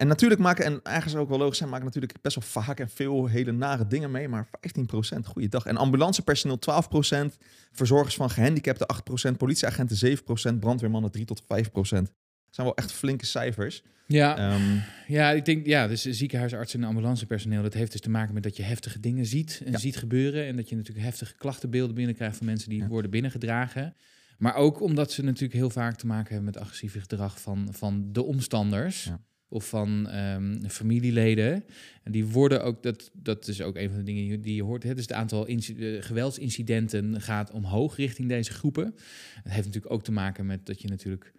[0.04, 2.90] En natuurlijk maken, en ergens ook wel logisch zijn, maken natuurlijk best wel vaak en
[2.90, 5.66] veel hele nare dingen mee, maar 15 procent, goeiedag.
[5.66, 7.38] En ambulancepersoneel 12 procent,
[7.72, 12.06] verzorgers van gehandicapten 8 procent, politieagenten 7 procent, brandweermannen 3 tot 5 procent.
[12.08, 12.16] Dat
[12.56, 13.84] zijn wel echt flinke cijfers.
[14.08, 14.62] Ja, Ehm,
[15.08, 18.58] ja, ik denk, ja, dus ziekenhuisartsen en ambulancepersoneel, dat heeft dus te maken met dat
[18.58, 19.78] je heftige dingen ziet en Ja.
[19.78, 20.46] ziet gebeuren.
[20.48, 22.88] En dat je natuurlijk heftige klachtenbeelden binnenkrijgt van mensen die Ja.
[22.88, 23.96] worden binnengedragen.
[24.38, 28.10] Maar ook omdat ze natuurlijk heel vaak te maken hebben met agressieve gedrag van, van
[28.12, 29.04] de omstanders.
[29.04, 29.20] Ja.
[29.54, 31.64] Of van ehm, familieleden.
[32.04, 34.84] En die worden ook, dat, dat is ook een van de dingen die je hoort.
[34.84, 34.94] Hè?
[34.94, 38.86] Dus het aantal inci- geweldsincidenten gaat omhoog richting deze groepen.
[39.44, 41.34] Het heeft natuurlijk ook te maken met dat je natuurlijk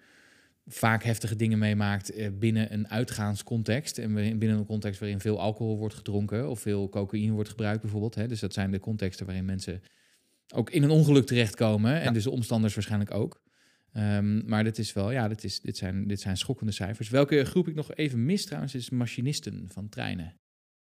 [0.67, 3.99] vaak heftige dingen meemaakt eh, binnen een uitgaanscontext.
[3.99, 8.15] En binnen een context waarin veel alcohol wordt gedronken of veel cocaïne wordt gebruikt bijvoorbeeld.
[8.15, 8.29] Hè.
[8.29, 9.83] Dus dat zijn de contexten waarin mensen
[10.55, 11.95] ook in een ongeluk terechtkomen.
[11.95, 12.11] En Ja.
[12.11, 13.43] dus de omstanders waarschijnlijk ook.
[13.95, 17.09] Ehm, maar dit is wel, ja, dit, is, dit, zijn, dit zijn schokkende cijfers.
[17.09, 20.37] Welke groep ik nog even mis trouwens is machinisten van treinen.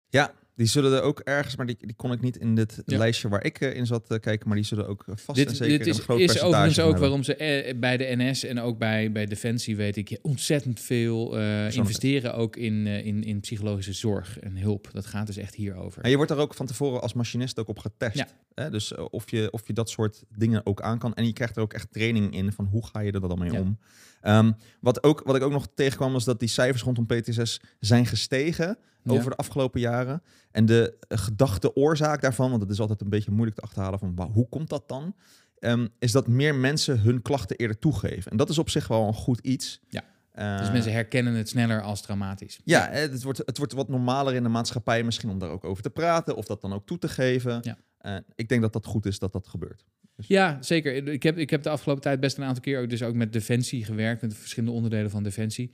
[0.09, 2.99] ja, Die zullen er ook ergens, maar die, die kon ik niet in dit Ja.
[2.99, 5.55] lijstje waar ik eh, in zat eh, kijken, maar die zullen ook eh, vast en
[5.57, 7.01] zeker dit is, een groot is percentage overigens ook hebben.
[7.03, 11.37] waarom ze eh, bij de NS en ook bij, bij Defensie, weet ik, ontzettend veel
[11.71, 14.89] investeren ook in, in, in psychologische zorg en hulp.
[14.93, 16.03] Dat gaat dus echt hierover.
[16.03, 18.17] En je wordt daar ook van tevoren als machinist ook op getest.
[18.17, 18.27] Ja.
[18.55, 18.71] Hè?
[18.71, 21.15] Dus of, je, of je dat soort dingen ook aan kan.
[21.15, 23.53] En je krijgt er ook echt training in van hoe ga je er dan mee
[23.53, 23.61] Ja.
[23.61, 23.79] om.
[24.21, 28.07] Ehm, wat, ook, wat ik ook nog tegenkwam was dat die cijfers rondom PTSS zijn
[28.07, 29.13] gestegen Ja.
[29.13, 30.23] over de afgelopen jaren.
[30.51, 34.31] En de gedachte oorzaak daarvan, want het is altijd een beetje moeilijk te achterhalen van
[34.33, 35.15] hoe komt dat dan?
[35.59, 38.31] Ehm, is dat meer mensen hun klachten eerder toegeven.
[38.31, 39.81] En dat is op zich wel een goed iets.
[39.89, 40.03] Ja.
[40.33, 42.61] Eh, Dus mensen herkennen het sneller als traumatisch.
[42.65, 45.65] ja, eh, het wordt, het wordt wat normaler in de maatschappij misschien om daar ook
[45.65, 47.59] over te praten of dat dan ook toe te geven.
[47.63, 47.79] Ja.
[47.99, 49.85] Eh, ik denk dat dat goed is dat dat gebeurt.
[50.17, 51.09] Ja, zeker.
[51.09, 53.33] Ik heb, ik heb de afgelopen tijd best een aantal keer ook, dus ook met
[53.33, 55.73] Defensie gewerkt, met verschillende onderdelen van Defensie.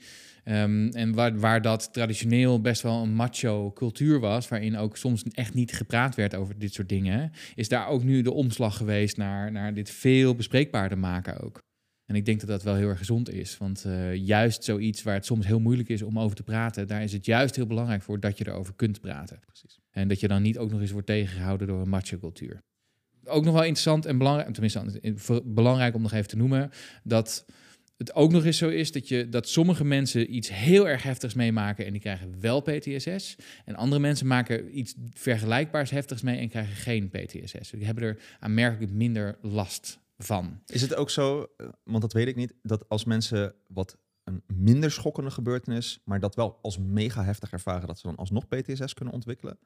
[0.49, 5.23] Ehm, en waar, waar dat traditioneel best wel een macho cultuur was, waarin ook soms
[5.23, 9.17] echt niet gepraat werd over dit soort dingen, is daar ook nu de omslag geweest
[9.17, 11.63] naar, naar dit veel bespreekbaarder maken ook.
[12.07, 13.59] En ik denk dat dat wel heel erg gezond is.
[13.59, 17.03] Want eh, juist zoiets waar het soms heel moeilijk is om over te praten, daar
[17.03, 19.41] is het juist heel belangrijk voor dat je erover kunt praten.
[19.47, 19.79] Precies.
[19.91, 22.63] En dat je dan niet ook nog eens wordt tegengehouden door een macho cultuur.
[23.25, 26.71] Ook nog wel interessant en belangrijk, tenminste belangrijk om nog even te noemen,
[27.03, 27.45] dat
[27.99, 31.35] het ook nog eens zo is dat, je, dat sommige mensen iets heel erg heftigs
[31.35, 33.37] meemaken en die krijgen wel PTSS.
[33.65, 37.71] En andere mensen maken iets vergelijkbaars heftigs mee en krijgen geen PTSS.
[37.71, 40.61] Die hebben er aanmerkelijk minder last van.
[40.67, 41.47] Is het ook zo,
[41.85, 46.35] want dat weet ik niet, dat als mensen wat een minder schokkende gebeurtenis, maar dat
[46.35, 49.59] wel als mega heftig ervaren, dat ze dan alsnog PTSS kunnen ontwikkelen?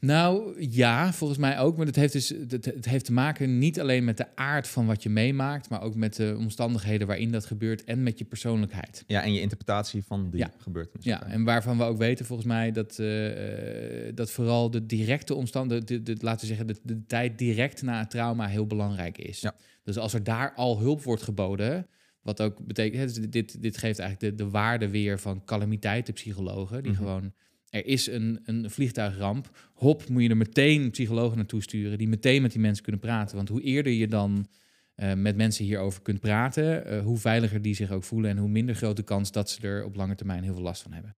[0.00, 1.76] Nou ja, volgens mij ook.
[1.76, 4.86] Maar het heeft, dus, het, het heeft te maken niet alleen met de aard van
[4.86, 9.04] wat je meemaakt, maar ook met de omstandigheden waarin dat gebeurt en met je persoonlijkheid.
[9.06, 10.50] Ja, en je interpretatie van die Ja.
[10.58, 11.04] gebeurtenis.
[11.04, 15.34] Ja, en waarvan we ook weten volgens mij dat, eh, eh, dat vooral de directe
[15.34, 19.18] omstandigheden, de, de, laten we zeggen, de, de tijd direct na het trauma heel belangrijk
[19.18, 19.40] is.
[19.40, 19.54] Ja.
[19.84, 21.86] Dus als er daar al hulp wordt geboden,
[22.22, 26.92] wat ook betekent, dus dit, dit geeft eigenlijk de, de waarde weer van calamiteitenpsychologen, die
[26.92, 27.00] Mhm.
[27.00, 27.32] gewoon,
[27.70, 32.42] er is een, een vliegtuigramp, hop, moet je er meteen psychologen naartoe sturen, die meteen
[32.42, 33.36] met die mensen kunnen praten.
[33.36, 34.46] Want hoe eerder je dan
[34.94, 38.48] eh, met mensen hierover kunt praten, eh, hoe veiliger die zich ook voelen en hoe
[38.48, 41.16] minder grote kans dat ze er op lange termijn heel veel last van hebben.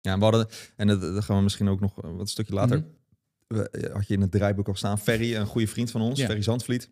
[0.00, 2.54] Ja, we hadden, en dat, dat gaan we misschien ook nog eh, wat een stukje
[2.54, 2.78] later.
[2.78, 2.86] Mhm.
[3.46, 4.98] We- had je in het draaiboek al staan.
[4.98, 6.26] Ferry, een goede vriend van ons, Ja.
[6.26, 6.90] Ferry Zandvliet.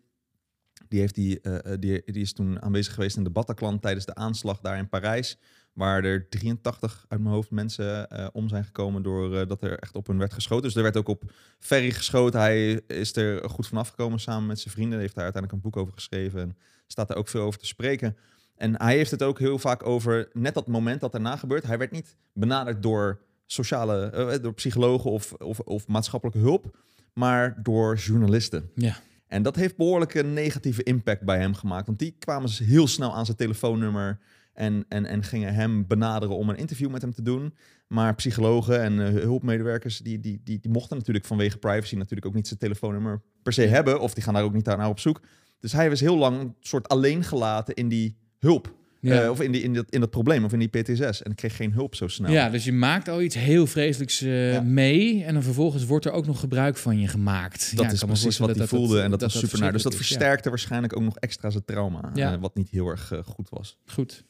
[0.87, 1.39] Die, heeft die,
[1.79, 5.37] die, die is toen aanwezig geweest in de Bataclan tijdens de aanslag daar in Parijs.
[5.73, 9.95] Waar er 83 uit mijn hoofd mensen eh, om zijn gekomen doordat dat er echt
[9.95, 10.63] op hun werd geschoten.
[10.63, 11.23] Dus er werd ook op
[11.59, 12.39] Ferry geschoten.
[12.39, 14.99] Hij is er goed vanaf gekomen samen met zijn vrienden.
[14.99, 16.41] Heeft daar uiteindelijk een boek over geschreven.
[16.41, 16.57] En
[16.87, 18.17] staat er ook veel over te spreken.
[18.55, 21.65] En hij heeft het ook heel vaak over net dat moment dat daarna gebeurt.
[21.65, 26.77] Hij werd niet benaderd door sociale, eh, door psychologen of, of, of maatschappelijke hulp,
[27.13, 28.69] maar door journalisten.
[28.75, 28.97] Ja.
[29.27, 31.85] En dat heeft behoorlijk een negatieve impact bij hem gemaakt.
[31.85, 34.19] Want die kwamen dus heel snel aan zijn telefoonnummer
[34.53, 37.53] en, en, en gingen hem benaderen om een interview met hem te doen.
[37.87, 42.33] Maar psychologen en eh, hulpmedewerkers, die, die, die, die mochten natuurlijk vanwege privacy natuurlijk ook
[42.33, 43.99] niet zijn telefoonnummer per se hebben.
[43.99, 45.21] Of die gaan daar ook niet naar op zoek.
[45.59, 48.73] Dus hij was heel lang een soort alleen gelaten in die hulp.
[48.99, 49.23] Ja.
[49.23, 51.21] Eh, of in, die, in, dat, in dat probleem, of in die PTSS.
[51.21, 52.31] En kreeg geen hulp zo snel.
[52.31, 54.61] Ja, dus je maakt al iets heel vreselijks eh, Ja.
[54.61, 57.75] mee en dan vervolgens wordt er ook nog gebruik van je gemaakt.
[57.75, 59.71] Dat Ja, is precies wat hij voelde en dat, was super naar.
[59.71, 62.37] Dus dat versterkte waarschijnlijk ook nog extra zijn trauma.
[62.39, 63.77] Wat niet heel erg goed was.
[63.85, 64.25] Goed.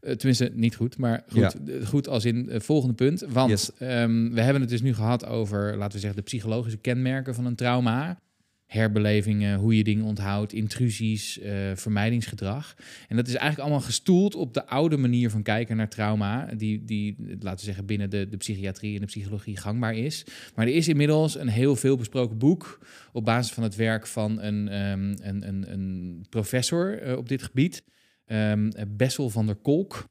[0.00, 3.24] Eh, tenminste, niet goed, maar goed, Eh, goed als in het volgende punt.
[3.28, 3.70] Want Yes.
[3.78, 7.46] ehm, we hebben het dus nu gehad over, laten we zeggen, de psychologische kenmerken van
[7.46, 8.20] een trauma.
[8.66, 12.74] Herbelevingen, hoe je dingen onthoudt, intrusies, eh, vermijdingsgedrag.
[13.08, 16.84] En dat is eigenlijk allemaal gestoeld op de oude manier van kijken naar trauma, die,
[16.84, 20.24] die laten we zeggen, binnen de, de psychiatrie en de psychologie gangbaar is.
[20.54, 22.78] Maar er is inmiddels een heel veel besproken boek
[23.12, 27.42] op basis van het werk van een, ehm, een, een, een professor eh, op dit
[27.42, 27.82] gebied.
[28.28, 30.08] Ehm, Bessel van der Kolk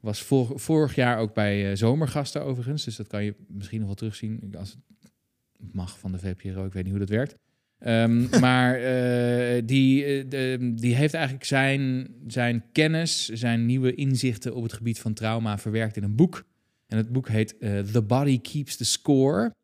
[0.00, 2.84] was vor- vorig jaar ook bij eh, Zomergasten overigens.
[2.84, 4.76] Dus dat kan je misschien nog wel terugzien als
[5.56, 6.64] het mag van de VPRO.
[6.66, 7.36] Ik weet niet hoe dat werkt.
[7.78, 14.62] Ehm, maar eh, die, eh, die heeft eigenlijk zijn, zijn kennis, zijn nieuwe inzichten op
[14.62, 16.44] het gebied van trauma verwerkt in een boek.
[16.86, 17.58] En het boek heet
[17.92, 19.54] The Body Keeps the Score.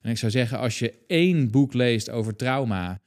[0.00, 3.00] En ik zou zeggen, als je één boek leest over trauma,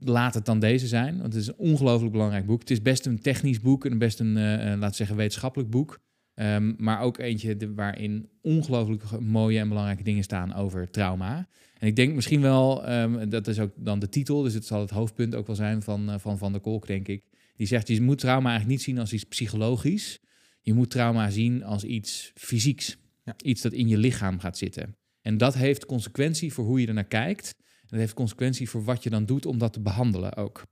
[0.00, 1.20] laat het dan deze zijn.
[1.20, 2.60] Want het is een ongelooflijk belangrijk boek.
[2.60, 5.98] Het is best een technisch boek en best een, eh, laten we zeggen, wetenschappelijk boek.
[6.34, 11.48] Ehm, maar ook eentje de- waarin ongelooflijk mooie en belangrijke dingen staan over trauma.
[11.78, 14.80] En ik denk misschien wel, ehm, dat is ook dan de titel, dus het zal
[14.80, 17.24] het hoofdpunt ook wel zijn van eh, van, van der Kolk, denk ik.
[17.56, 20.18] Die zegt, je moet trauma eigenlijk niet zien als iets psychologisch.
[20.60, 22.96] Je moet trauma zien als iets fysieks.
[23.24, 23.34] Ja.
[23.44, 24.96] Iets dat in je lichaam gaat zitten.
[25.20, 27.54] En dat heeft consequentie voor hoe je er naar kijkt.
[27.86, 30.62] Dat heeft consequentie voor wat je dan doet om dat te behandelen ook.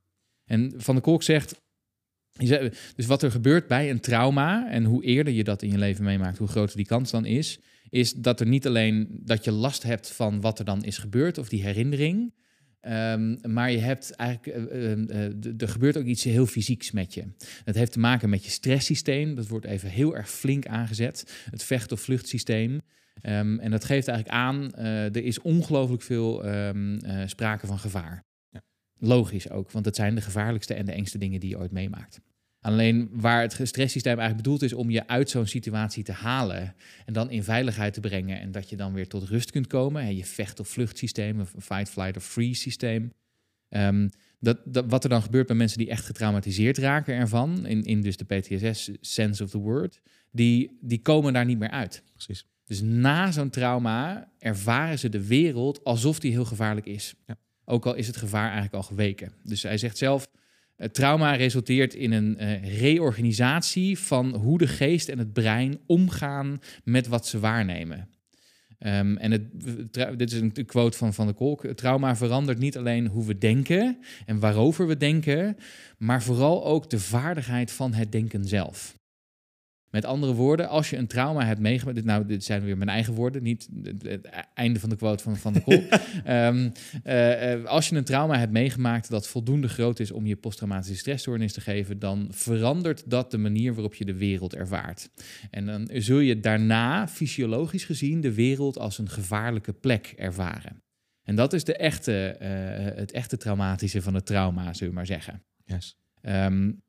[0.44, 1.62] En Van der Kolk zegt,
[2.96, 6.04] dus wat er gebeurt bij een trauma en hoe eerder je dat in je leven
[6.04, 9.82] meemaakt, hoe groter die kans dan is, is dat er niet alleen dat je last
[9.82, 12.32] hebt van wat er dan is gebeurd of die herinnering,
[12.84, 17.14] Ehm, maar je hebt eigenlijk, eh, eh, eh, er gebeurt ook iets heel fysieks met
[17.14, 17.24] je.
[17.64, 19.34] Dat heeft te maken met je stresssysteem.
[19.34, 21.44] Dat wordt even heel erg flink aangezet.
[21.50, 22.80] Het vecht- of vluchtsysteem.
[23.20, 28.24] Ehm, en dat geeft eigenlijk aan, er is ongelooflijk veel um, sprake van gevaar.
[28.50, 28.62] Ja.
[28.98, 32.20] Logisch ook, want het zijn de gevaarlijkste en de engste dingen die je ooit meemaakt.
[32.64, 36.74] Alleen waar het stresssysteem eigenlijk bedoeld is om je uit zo'n situatie te halen
[37.04, 40.16] en dan in veiligheid te brengen en dat je dan weer tot rust kunt komen.
[40.16, 43.12] Je vecht- of vluchtsysteem, een fight, flight of freeze systeem.
[43.68, 47.82] Um, dat, dat, wat er dan gebeurt bij mensen die echt getraumatiseerd raken ervan, in,
[47.82, 50.00] in dus de PTSS sense of the word,
[50.30, 52.02] die, die komen daar niet meer uit.
[52.12, 52.46] Precies.
[52.64, 57.14] Dus na zo'n trauma ervaren ze de wereld alsof die heel gevaarlijk is.
[57.26, 57.36] Ja.
[57.64, 59.32] Ook al is het gevaar eigenlijk al geweken.
[59.42, 60.28] Dus hij zegt zelf,
[60.76, 66.60] het trauma resulteert in een uh, reorganisatie van hoe de geest en het brein omgaan
[66.84, 68.08] met wat ze waarnemen.
[68.78, 69.42] Um, en het,
[70.18, 71.66] dit is een quote van Van der Kolk.
[71.66, 75.56] trauma verandert niet alleen hoe we denken en waarover we denken,
[75.98, 78.98] maar vooral ook de vaardigheid van het denken zelf.
[79.94, 82.88] Met andere woorden, als je een trauma hebt meegemaakt, dit, nou, dit zijn weer mijn
[82.88, 83.68] eigen woorden, niet
[84.02, 85.82] het, einde van de quote van Van de Kool.
[86.28, 86.72] um,
[87.04, 91.52] uh, als je een trauma hebt meegemaakt dat voldoende groot is om je posttraumatische stressstoornis
[91.52, 95.10] te geven, dan verandert dat de manier waarop je de wereld ervaart.
[95.50, 100.82] En dan zul je daarna, fysiologisch gezien, de wereld als een gevaarlijke plek ervaren.
[101.22, 102.48] En dat is de echte, uh,
[102.96, 105.42] het echte traumatische van het trauma, zullen we maar zeggen.
[105.64, 105.96] Yes.
[106.22, 106.82] Um,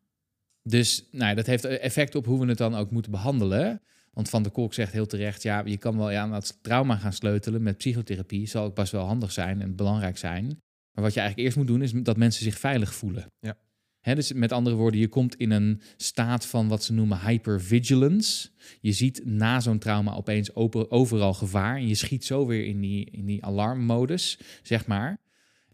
[0.67, 3.81] dus nou, dat heeft effect op hoe we het dan ook moeten behandelen.
[4.11, 6.95] Want Van der Kolk zegt heel terecht, ja, je kan wel ja, aan het trauma
[6.95, 8.47] gaan sleutelen met psychotherapie.
[8.47, 10.45] Zal ook best wel handig zijn en belangrijk zijn.
[10.91, 13.31] Maar wat je eigenlijk eerst moet doen, is dat mensen zich veilig voelen.
[13.39, 13.57] Ja.
[13.99, 18.49] He, dus met andere woorden, je komt in een staat van wat ze noemen hypervigilance.
[18.81, 20.55] Je ziet na zo'n trauma opeens
[20.89, 21.75] overal gevaar.
[21.75, 25.17] En je schiet zo weer in die, in die alarmmodus, zeg maar.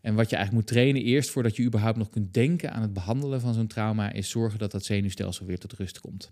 [0.02, 2.94] En wat je eigenlijk moet trainen eerst voordat je überhaupt nog kunt denken aan het
[2.94, 6.32] behandelen van zo'n trauma, is zorgen dat dat zenuwstelsel weer tot rust komt.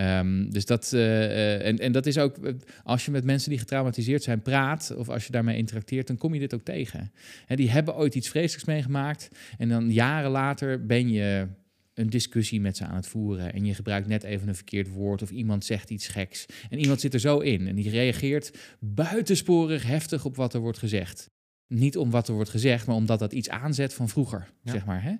[0.00, 2.36] Um, dus dat, uh, en, en dat is ook,
[2.82, 6.34] als je met mensen die getraumatiseerd zijn praat, of als je daarmee interacteert, dan kom
[6.34, 7.12] je dit ook tegen.
[7.46, 9.28] En die hebben ooit iets vreselijks meegemaakt,
[9.58, 11.46] en dan jaren later ben je
[11.94, 13.52] een discussie met ze aan het voeren.
[13.52, 16.46] En je gebruikt net even een verkeerd woord of iemand zegt iets geks.
[16.70, 20.78] En iemand zit er zo in en die reageert buitensporig heftig op wat er wordt
[20.78, 21.30] gezegd.
[21.74, 25.02] Niet om wat er wordt gezegd, maar omdat dat iets aanzet van vroeger, zeg maar.
[25.02, 25.14] Hè?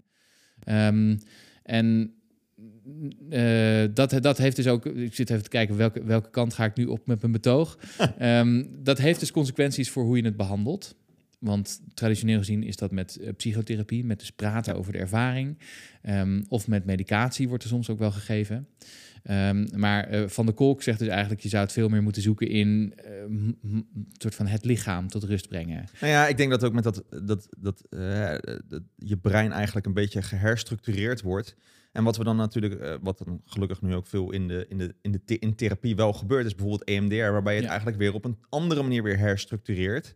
[0.87, 1.19] Um,
[1.63, 2.15] en
[3.31, 4.87] uh, dat, dat heeft dus ook.
[4.87, 7.79] Ik zit even te kijken welke, welke kant ga ik nu op met mijn betoog.
[8.21, 10.95] um, dat heeft dus consequenties voor hoe je het behandelt.
[11.43, 15.59] Want traditioneel gezien is dat met uh, psychotherapie, met dus praten over de ervaring.
[16.09, 18.69] Um, of met medicatie wordt er soms ook wel gegeven.
[19.31, 21.41] Um, maar uh, Van de Kolk zegt dus eigenlijk...
[21.41, 22.95] je zou het veel meer moeten zoeken in
[23.65, 23.81] uh,
[24.13, 25.85] soort van het lichaam tot rust brengen.
[26.01, 28.35] Nou ja, ik denk dat ook met dat, dat, dat, uh,
[28.69, 31.57] dat je brein eigenlijk een beetje geherstructureerd wordt...
[31.93, 34.95] En wat we dan natuurlijk, wat dan gelukkig nu ook veel in de, in de,
[35.03, 37.71] in de in therapie wel gebeurt, is bijvoorbeeld EMDR, waarbij je het ja.
[37.71, 40.15] eigenlijk weer op een andere manier weer herstructureert.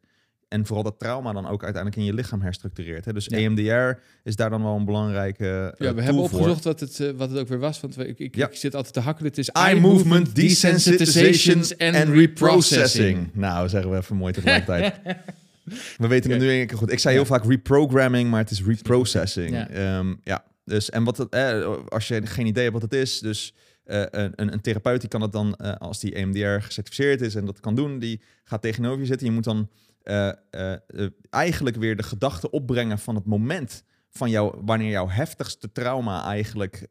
[0.57, 3.05] En vooral dat trauma dan ook uiteindelijk in je lichaam herstructureert.
[3.05, 3.13] Hè?
[3.13, 3.37] Dus ja.
[3.37, 5.45] EMDR is daar dan wel een belangrijke.
[5.45, 7.81] Uh, ja, we hebben opgezocht wat het, uh, wat het ook weer was.
[7.81, 8.49] Want ik, ik, ja.
[8.49, 9.31] ik zit altijd te hakkelen.
[9.31, 13.29] Het is eye movement desensitization and reprocessing.
[13.33, 14.95] Nou, zeggen we even mooi tegelijkertijd.
[16.03, 16.93] we weten het nu één keer goed.
[16.93, 19.51] Ik zei heel vaak reprogramming, maar het is reprocessing.
[19.51, 19.99] Ja.
[19.99, 20.45] Um, ja.
[20.65, 23.55] Dus en wat het, eh, als je geen idee hebt wat het is, dus
[23.87, 27.45] uh, een, een, therapeut die kan het dan, uh, als die EMDR gecertificeerd is en
[27.45, 29.27] dat kan doen, die gaat tegenover je zitten.
[29.27, 29.69] Je moet dan
[30.11, 35.73] uh, uh, eigenlijk weer de gedachte opbrengen van het moment van jou, wanneer jouw heftigste
[35.73, 36.89] trauma eigenlijk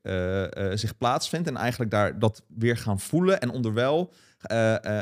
[0.74, 1.48] zich plaatsvindt.
[1.48, 3.42] En eigenlijk daar dat weer gaan voelen.
[3.42, 4.14] En onderwijl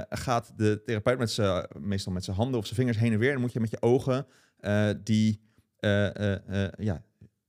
[0.10, 3.34] gaat de therapeut met zijn, meestal met zijn handen of zijn vingers heen en weer.
[3.34, 4.28] En moet je met je ogen
[5.04, 5.42] die
[6.78, 7.04] ja,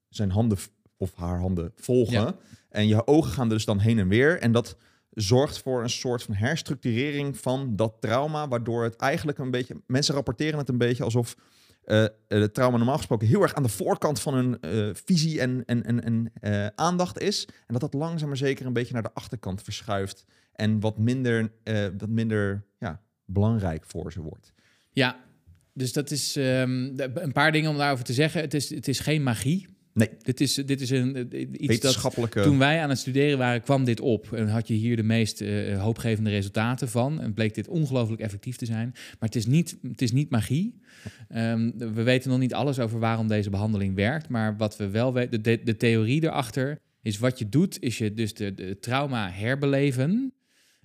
[0.08, 0.58] zijn handen
[0.96, 2.12] of haar handen volgen.
[2.12, 2.36] Ja.
[2.68, 4.40] En je ogen gaan dus dan heen en weer.
[4.40, 4.76] En dat
[5.14, 10.14] zorgt voor een soort van herstructurering van dat trauma, waardoor het eigenlijk een beetje, mensen
[10.14, 11.36] rapporteren het een beetje alsof
[11.84, 15.62] uh, het trauma normaal gesproken heel erg aan de voorkant van hun uh, visie en,
[15.66, 17.44] en, en, uh, aandacht is.
[17.46, 21.52] En dat dat langzaam maar zeker een beetje naar de achterkant verschuift en wat minder,
[21.98, 24.52] wat minder ja, belangrijk voor ze wordt.
[24.90, 25.24] Ja,
[25.72, 28.40] dus dat is um, een paar dingen om daarover te zeggen.
[28.40, 29.73] Het is, het is geen magie.
[29.94, 30.08] Nee.
[30.22, 31.66] Dit is, dit is een, eh, iets dat...
[31.66, 32.42] Wetenschappelijke...
[32.42, 34.32] Toen wij aan het studeren waren, kwam dit op.
[34.32, 37.20] En had je hier de meest eh, hoopgevende resultaten van.
[37.20, 38.90] En bleek dit ongelooflijk effectief te zijn.
[38.92, 40.80] Maar het is niet, het is niet magie.
[41.28, 44.28] Ehm, we weten nog niet alles over waarom deze behandeling werkt.
[44.28, 48.14] Maar wat we wel weten, de, de theorie erachter is wat je doet, is je
[48.14, 50.32] dus de, de trauma herbeleven.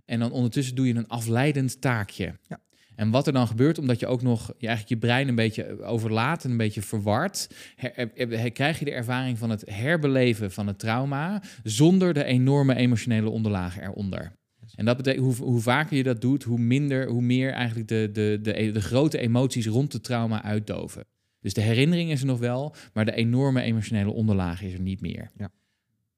[0.05, 2.35] En dan ondertussen doe je een afleidend taakje.
[2.47, 2.59] Ja.
[2.99, 5.83] En wat er dan gebeurt, omdat je ook nog je, eigenlijk je brein een beetje
[5.83, 10.51] overlaat en een beetje verward, her- her- her- krijg je de ervaring van het herbeleven
[10.51, 14.31] van het trauma zonder de enorme emotionele onderlagen eronder.
[14.75, 18.09] En dat betekent, hoe, hoe vaker je dat doet, hoe minder, hoe meer eigenlijk de,
[18.13, 21.05] de, de, de grote emoties rond het trauma uitdoven.
[21.39, 25.01] Dus de herinnering is er nog wel, maar de enorme emotionele onderlaag is er niet
[25.01, 25.31] meer.
[25.37, 25.51] Ja.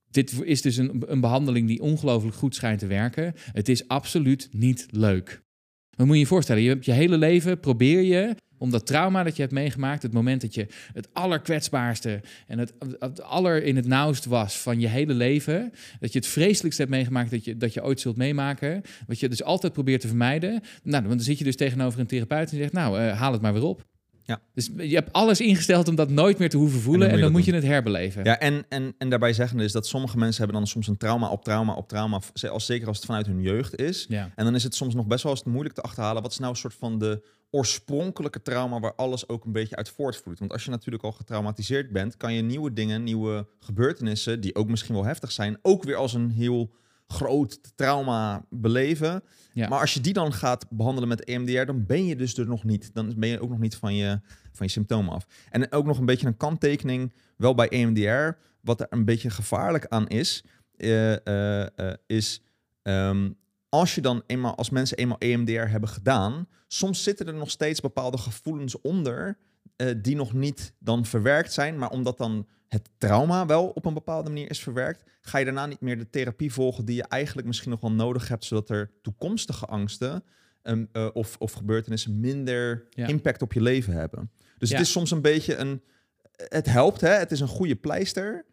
[0.09, 3.33] Dit is dus een, een behandeling die ongelooflijk goed schijnt te werken.
[3.35, 5.41] Het is absoluut niet leuk.
[6.01, 9.23] Maar moet je je voorstellen, je hebt je hele leven probeer je om dat trauma
[9.23, 13.75] dat je hebt meegemaakt, het moment dat je het allerkwetsbaarste en het, het aller in
[13.75, 17.57] het nauwst was van je hele leven, dat je het vreselijkste hebt meegemaakt dat je,
[17.57, 20.61] dat je ooit zult meemaken, wat je dus altijd probeert te vermijden.
[20.83, 23.53] Nou, dan zit je dus tegenover een therapeut en zegt, nou, eh, haal het maar
[23.53, 23.90] weer op.
[24.31, 24.41] Ja.
[24.53, 27.31] Dus je hebt alles ingesteld om dat nooit meer te hoeven voelen en moet dan
[27.31, 28.23] moet je, het herbeleven.
[28.23, 31.29] Ja, en, en, en daarbij zeggen is dat sommige mensen hebben dan soms een trauma
[31.29, 34.05] op trauma op trauma, als, zeker als het vanuit hun jeugd is.
[34.09, 34.31] Ja.
[34.35, 36.21] En dan is het soms nog best wel eens moeilijk te achterhalen.
[36.21, 39.89] Wat is nou een soort van de oorspronkelijke trauma waar alles ook een beetje uit
[39.89, 40.39] voortvloeit?
[40.39, 44.69] Want als je natuurlijk al getraumatiseerd bent, kan je nieuwe dingen, nieuwe gebeurtenissen, die ook
[44.69, 46.71] misschien wel heftig zijn, ook weer als een heel
[47.11, 49.23] groot trauma beleven.
[49.53, 49.67] Ja.
[49.67, 52.63] Maar als je die dan gaat behandelen met EMDR, dan ben je dus er nog
[52.63, 52.93] niet.
[52.93, 54.19] Dan ben je ook nog niet van je,
[54.51, 55.27] van je symptomen af.
[55.49, 59.85] En ook nog een beetje een kanttekening, wel bij EMDR, wat er een beetje gevaarlijk
[59.87, 60.43] aan is,
[60.77, 62.41] eh, eh, eh, is
[62.81, 63.29] ehm,
[63.69, 67.79] als je dan eenmaal, als mensen eenmaal EMDR hebben gedaan, soms zitten er nog steeds
[67.79, 69.37] bepaalde gevoelens onder
[69.81, 73.93] eh, die nog niet dan verwerkt zijn, maar omdat dan het trauma wel op een
[73.93, 77.47] bepaalde manier is verwerkt, ga je daarna niet meer de therapie volgen die je eigenlijk
[77.47, 80.23] misschien nog wel nodig hebt, zodat er toekomstige angsten
[80.61, 83.07] eh, of, of gebeurtenissen minder Ja.
[83.07, 84.31] impact op je leven hebben.
[84.57, 84.75] Dus Ja.
[84.77, 85.81] het is soms een beetje een,
[86.47, 87.09] het helpt, hè?
[87.09, 88.45] het is een goede pleister,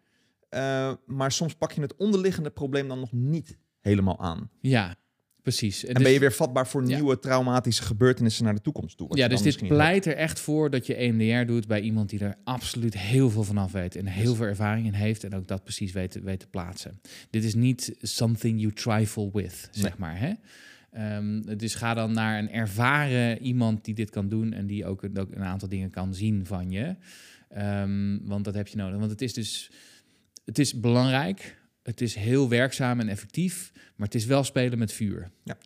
[0.49, 4.49] eh, maar soms pak je het onderliggende probleem dan nog niet helemaal aan.
[4.61, 4.95] Ja,
[5.57, 5.85] precies.
[5.85, 6.95] En ben je weer vatbaar voor Ja.
[6.95, 9.17] nieuwe traumatische gebeurtenissen naar de toekomst toe.
[9.17, 12.35] Ja, dus dit pleit er echt voor dat je EMDR doet bij iemand die er
[12.43, 15.63] absoluut heel veel van af weet en heel veel ervaring in heeft en ook dat
[15.63, 17.01] precies weet, te- weet te plaatsen.
[17.29, 19.99] Dit is niet something you trifle with, zeg Nee.
[19.99, 20.19] maar.
[20.19, 20.31] Hè?
[20.91, 25.03] Ehm, dus ga dan naar een ervaren iemand die dit kan doen en die ook,
[25.03, 26.95] een- ook een aantal dingen kan zien van je.
[27.49, 28.99] Ehm, want dat heb je nodig.
[28.99, 29.71] Want het is dus,
[30.45, 31.57] het is belangrijk,
[31.89, 35.29] het is heel werkzaam en effectief, maar het is wel spelen met vuur.
[35.43, 35.57] Ja.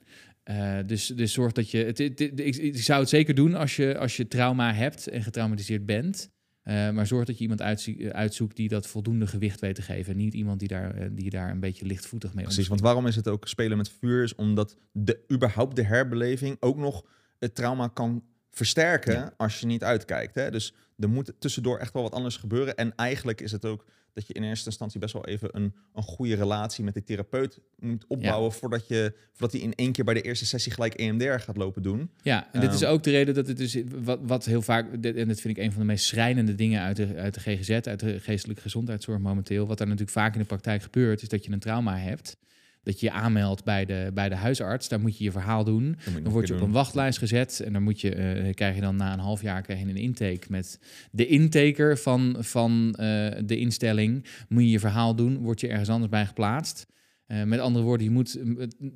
[0.43, 1.77] Eh, dus, dus zorg dat je.
[1.77, 5.07] Het, het- het- ik, ik zou het zeker doen als je, als je trauma hebt
[5.07, 6.29] en getraumatiseerd bent.
[6.63, 10.11] Eh, maar zorg dat je iemand uitzie- uitzoekt die dat voldoende gewicht weet te geven.
[10.11, 13.07] En niet iemand die daar, eh, die daar een beetje lichtvoetig mee Precies, want waarom
[13.07, 14.23] is het ook spelen met vuur?
[14.23, 17.05] Is omdat de, überhaupt de herbeleving ook nog
[17.39, 19.33] het trauma kan versterken Ja.
[19.37, 20.35] als je niet uitkijkt.
[20.35, 20.51] Hè?
[20.51, 22.75] Dus er moet tussendoor echt wel wat anders gebeuren.
[22.75, 26.03] En eigenlijk is het ook dat je in eerste instantie best wel even een, een
[26.03, 30.13] goede relatie met de therapeut moet opbouwen voordat, je, voordat hij in één keer bij
[30.13, 32.09] de eerste sessie gelijk EMDR gaat lopen doen.
[32.21, 32.91] Ja, en dit is Ehm.
[32.91, 35.71] ook de reden dat het dus wat, wat heel vaak, en dat vind ik een
[35.71, 39.67] van de meest schrijnende dingen uit de, uit de GGZ, uit de geestelijke gezondheidszorg momenteel.
[39.67, 42.37] Wat daar natuurlijk vaak in de praktijk gebeurt, is dat je een trauma hebt.
[42.83, 45.97] Dat je je aanmeldt bij de, bij de huisarts, daar moet je je verhaal doen.
[46.13, 48.81] Dan, je word je op een wachtlijst gezet en dan moet je, eh, krijg je
[48.81, 50.79] dan na een half jaar krijg je een intake met
[51.11, 54.25] de intaker van, van eh, de instelling.
[54.49, 56.85] Moet je je verhaal doen, word je ergens anders bij geplaatst.
[57.25, 58.39] Eh, met andere woorden, je moet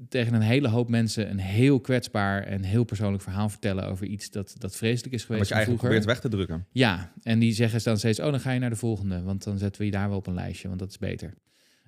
[0.10, 4.30] tegen een hele hoop mensen een heel kwetsbaar en heel persoonlijk verhaal vertellen over iets
[4.30, 6.66] dat, dat vreselijk is geweest Wat je eigenlijk probeert weg te drukken.
[6.72, 9.58] Ja, en die zeggen dan steeds, oh, dan ga je naar de volgende, want dan
[9.58, 11.34] zetten we je daar wel op een lijstje, want dat is beter.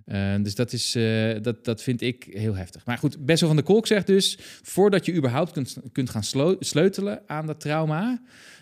[0.06, 2.86] Eh, dus dat, is, eh, dat, dat vind ik heel heftig.
[2.86, 4.38] Maar goed, Bessel van der Kolk zegt dus...
[4.62, 6.24] voordat je überhaupt kunt, kunt gaan
[6.60, 8.22] sleutelen aan dat trauma...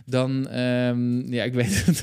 [0.10, 2.02] dan, ehm, ja, ik weet het.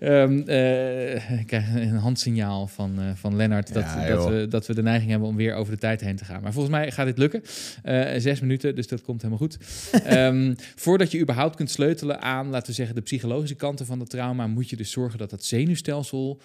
[0.00, 3.72] Ehm, eh, ik krijg een handsignaal van, eh, van Lennart...
[3.72, 6.16] Dat, Ja, dat, we, dat we de neiging hebben om weer over de tijd heen
[6.16, 6.42] te gaan.
[6.42, 7.42] Maar volgens mij gaat dit lukken.
[7.82, 9.58] Eh, zes minuten, dus dat komt helemaal goed.
[10.04, 14.10] Ehm, voordat je überhaupt kunt sleutelen aan, laten we zeggen, de psychologische kanten van het
[14.10, 16.40] trauma, moet je dus zorgen dat dat zenuwstelsel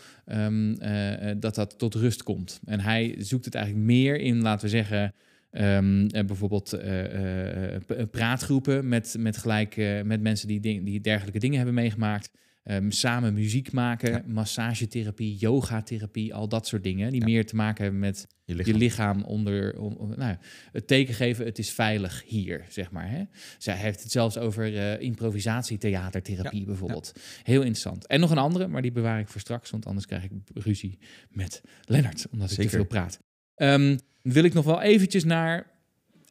[1.37, 2.59] dat dat tot rust komt.
[2.65, 5.13] En hij zoekt het eigenlijk meer in, laten we zeggen.
[5.49, 7.81] Ehm, eh, bijvoorbeeld eh, eh,
[8.11, 12.29] praatgroepen met, met, gelijk, met mensen die, ding- die dergelijke dingen hebben meegemaakt.
[12.63, 14.23] ehm, samen muziek maken, Ja.
[14.27, 17.11] massagetherapie, yogatherapie, al dat soort dingen.
[17.11, 17.25] Die Ja.
[17.25, 19.23] meer te maken hebben met Je je lichaam.
[19.23, 20.35] onder, on- on- nou,
[20.71, 23.09] het teken geven, het is veilig hier, zeg maar.
[23.09, 23.23] Hè?
[23.57, 27.13] Zij heeft het zelfs over eh improvisatietheatertherapie bijvoorbeeld.
[27.43, 28.07] Heel interessant.
[28.07, 30.97] En nog een andere, maar die bewaar ik voor straks, want anders krijg ik ruzie
[31.29, 33.19] met Lennart, omdat ik te veel praat.
[33.57, 35.75] Ehm, wil ik nog wel eventjes naar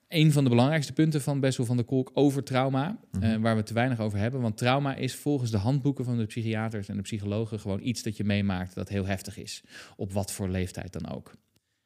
[0.08, 3.22] een van de belangrijkste punten van Bessel van der Kolk over trauma, Mhm.
[3.22, 4.40] eh, waar we te weinig over hebben.
[4.40, 8.16] Want trauma is volgens de handboeken van de psychiaters en de psychologen gewoon iets dat
[8.16, 9.62] je meemaakt dat heel heftig is.
[9.96, 11.32] Op wat voor leeftijd dan ook.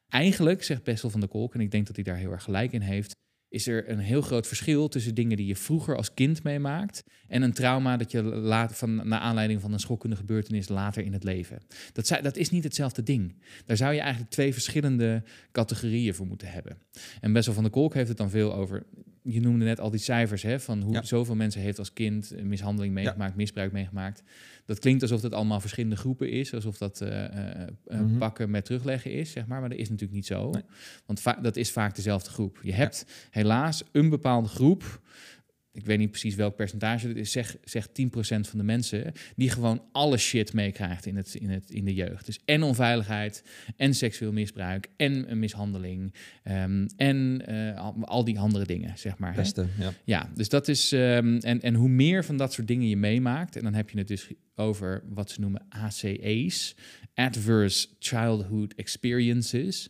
[0.07, 2.71] Eigenlijk, zegt Bessel van der Kolk, en ik denk dat hij daar heel erg gelijk
[2.71, 3.15] in heeft,
[3.51, 7.41] is er een heel groot verschil tussen dingen die je vroeger als kind meemaakt en
[7.41, 11.23] een trauma dat je later van naar aanleiding van een schokkende gebeurtenis later in het
[11.23, 11.57] leven.
[11.93, 13.35] Dat, dat is niet hetzelfde ding.
[13.65, 16.77] Daar zou je eigenlijk twee verschillende categorieën voor moeten hebben.
[17.21, 18.83] En Bessel van der Kolk heeft het dan veel over.
[19.23, 21.03] Je noemde net al die cijfers hè, van hoe Ja.
[21.03, 24.23] zoveel mensen heeft als kind mishandeling meegemaakt, misbruik meegemaakt.
[24.71, 28.17] Dat klinkt alsof dat allemaal verschillende groepen is, alsof dat eh, eh, eh, Mhm.
[28.17, 29.59] pakken met terugleggen is, zeg maar.
[29.59, 30.49] Maar dat is natuurlijk niet zo.
[30.49, 30.63] Nee.
[31.05, 32.59] Want va- dat is vaak dezelfde groep.
[32.63, 35.01] Je hebt helaas een bepaalde groep.
[35.73, 37.31] Ik weet niet precies welk percentage het is.
[37.31, 37.89] Zeg, zeg 10%
[38.21, 42.25] van de mensen die gewoon alle shit meekrijgt in, het, in, het, in de jeugd.
[42.25, 43.43] Dus en onveiligheid,
[43.77, 46.13] en seksueel misbruik, en een mishandeling.
[46.43, 49.33] ehm, en eh, al, die andere dingen, zeg maar.
[49.33, 49.41] hè.
[49.41, 49.93] Beste, ja.
[50.03, 50.91] Ja, dus dat is.
[50.91, 53.97] ehm, en, en hoe meer van dat soort dingen je meemaakt, en dan heb je
[53.97, 56.75] het dus over wat ze noemen ACE's,
[57.13, 59.89] Adverse Childhood Experiences.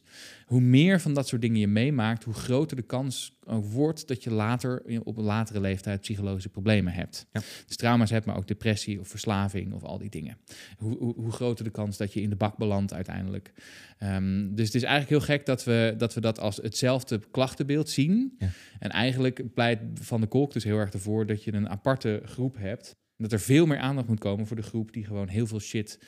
[0.52, 3.38] Hoe meer van dat soort dingen je meemaakt, hoe groter de kans
[3.72, 7.28] wordt dat je later op een latere leeftijd psychologische problemen hebt.
[7.32, 7.42] Ja.
[7.68, 10.38] Dus trauma's hebt, maar ook depressie of verslaving of al die dingen.
[10.78, 13.54] Hoe, hoe, hoe groter de kans dat je in de bak belandt uiteindelijk.
[13.98, 17.90] Ehm, dus het is eigenlijk heel gek dat we dat, we dat als hetzelfde klachtenbeeld
[17.90, 18.36] zien.
[18.38, 18.50] Ja.
[18.80, 22.58] En eigenlijk pleit Van de Kolk dus heel erg ervoor dat je een aparte groep
[22.58, 22.96] hebt.
[23.18, 26.00] Dat er veel meer aandacht moet komen voor de groep die gewoon heel veel shit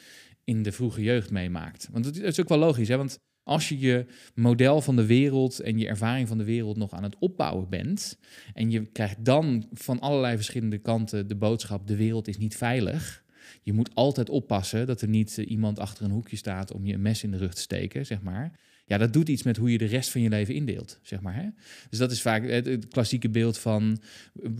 [0.44, 1.90] in de vroege jeugd meemaakt.
[1.92, 2.98] Want dat is ook wel logisch, hè?
[2.98, 6.92] Want als je je model van de wereld en je ervaring van de wereld nog
[6.92, 8.20] aan het opbouwen bent.
[8.54, 13.24] en je krijgt dan van allerlei verschillende kanten de boodschap: de wereld is niet veilig.
[13.62, 16.94] Je moet altijd oppassen dat er niet eh, iemand achter een hoekje staat om je
[16.94, 18.60] een mes in de rug te steken, zeg maar.
[18.94, 21.36] Ja, dat doet iets met hoe je de rest van je leven indeelt, zeg maar.
[21.36, 21.50] Hè?
[21.90, 24.02] Dus dat is vaak het, het klassieke beeld van...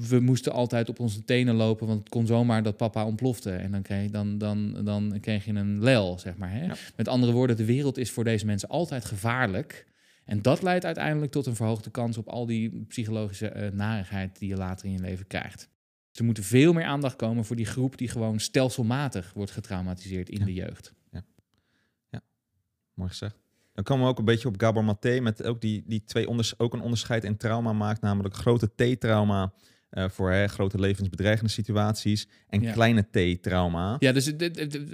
[0.10, 1.88] we moesten altijd op onze tenen lopen...
[1.88, 3.52] want het kon zomaar dat papa ontplofte.
[3.52, 6.52] En dan kreeg, dan, dan, dan kreeg je een lel, zeg maar.
[6.52, 6.66] Hè?
[6.66, 6.76] Ja.
[6.96, 9.86] Met andere woorden, de wereld is voor deze mensen altijd gevaarlijk...
[10.26, 14.50] En dat leidt uiteindelijk tot een verhoogde kans op al die psychologische eh, narigheid die
[14.50, 15.70] je later in je leven krijgt.
[16.10, 20.30] Dus er moet veel meer aandacht komen voor die groep die gewoon stelselmatig wordt getraumatiseerd
[20.30, 20.46] in Ja.
[20.46, 20.94] de jeugd.
[22.94, 23.43] Mooi gezegd.
[23.74, 26.60] Dan komen we ook een beetje op Gabor Maté met ook die, die twee onders,
[26.60, 29.54] ook een onderscheid in trauma maakt, namelijk grote T-trauma
[29.90, 32.72] eh, voor hè, grote levensbedreigende situaties en Ja.
[32.72, 33.96] kleine T-trauma.
[34.00, 34.38] Ja, dus, En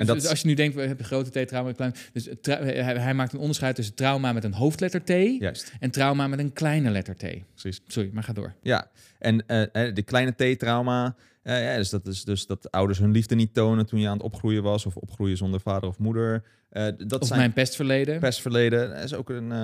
[0.05, 1.93] dat- dus als je nu denkt, we hebben grote T-trauma, klein.
[2.13, 5.09] Dus tra- hij, hij maakt een onderscheid tussen trauma met een hoofdletter T
[5.39, 7.25] Juist, en trauma met een kleine letter T.
[7.53, 7.82] precies.
[7.88, 8.53] Sorry, maar ga door.
[8.61, 13.12] Ja, en eh, eh, de kleine T-trauma, ja, dus dat is dus dat ouders hun
[13.12, 16.44] liefde niet tonen toen je aan het opgroeien was, of opgroeien zonder vader of moeder.
[16.70, 18.20] Eh, dat Of zijn mijn pestverleden.
[18.20, 18.90] pestverleden.
[18.90, 19.52] Dat is ook een.
[19.52, 19.58] eh,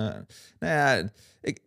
[0.58, 1.10] nou ja,
[1.40, 1.60] ik.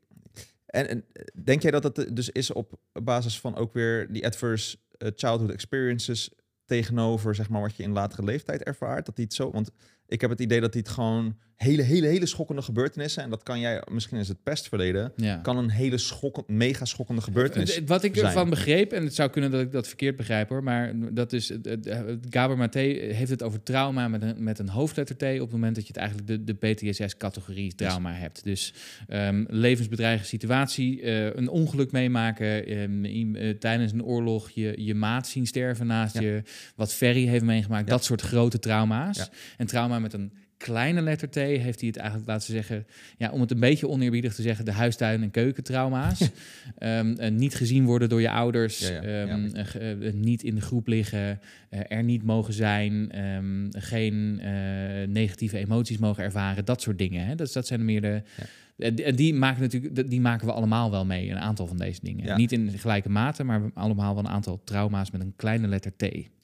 [0.66, 1.06] En, en
[1.44, 5.52] denk jij dat het dus is op basis van ook weer die adverse eh, childhood
[5.52, 6.30] experiences
[6.66, 9.06] tegenover zeg maar wat je in latere leeftijd ervaart?
[9.06, 9.52] Dat die het zo.
[9.52, 9.72] Want
[10.08, 13.24] ik heb het idee dat die het gewoon hele, hele, hele schokkende gebeurtenissen.
[13.24, 15.12] En dat kan jij, misschien is het pestverleden.
[15.16, 15.36] ja.
[15.36, 17.76] Kan een hele schokkend, mega schokkende gebeurtenis.
[17.76, 18.26] Het- Wat ik zijn.
[18.26, 21.50] ervan begreep, en het zou kunnen dat ik dat verkeerd begrijp hoor, maar dat is,
[21.50, 21.90] het-
[22.30, 25.76] Gabor Maté heeft het over trauma met een, met een hoofdletter T op het moment
[25.76, 28.44] dat je het eigenlijk de, de PTSS-categorie trauma hebt.
[28.44, 28.74] Dus
[29.08, 35.28] ehm, levensbedreigende situatie, eh, een ongeluk meemaken, ehm, eh, tijdens een oorlog je, je maat
[35.28, 36.22] zien sterven naast Ja.
[36.22, 36.42] je,
[36.76, 37.94] wat Ferry heeft meegemaakt, Ja.
[37.94, 39.30] dat soort grote trauma's.
[39.58, 40.32] En trauma met een
[40.64, 42.86] kleine letter T heeft hij het eigenlijk laten zeggen,
[43.18, 46.20] ja, om het een beetje oneerbiedig te zeggen, de huistuin- en keukentrauma's.
[46.78, 47.02] Eh,
[47.32, 50.62] niet gezien worden door je ouders, Ja, ja, ja, ehm, eh, eh, niet in de
[50.62, 51.40] groep liggen,
[51.70, 54.36] er niet mogen zijn, ehm, geen
[55.12, 57.26] negatieve emoties mogen ervaren, dat soort dingen.
[57.26, 57.36] Hè?
[57.36, 58.22] Dat, dat zijn meer de.
[58.78, 61.78] En die- en die maken natuurlijk, die- maken we allemaal wel mee, een aantal van
[61.78, 62.26] deze dingen.
[62.38, 66.02] Niet in gelijke mate, maar allemaal wel een aantal trauma's met een kleine letter T.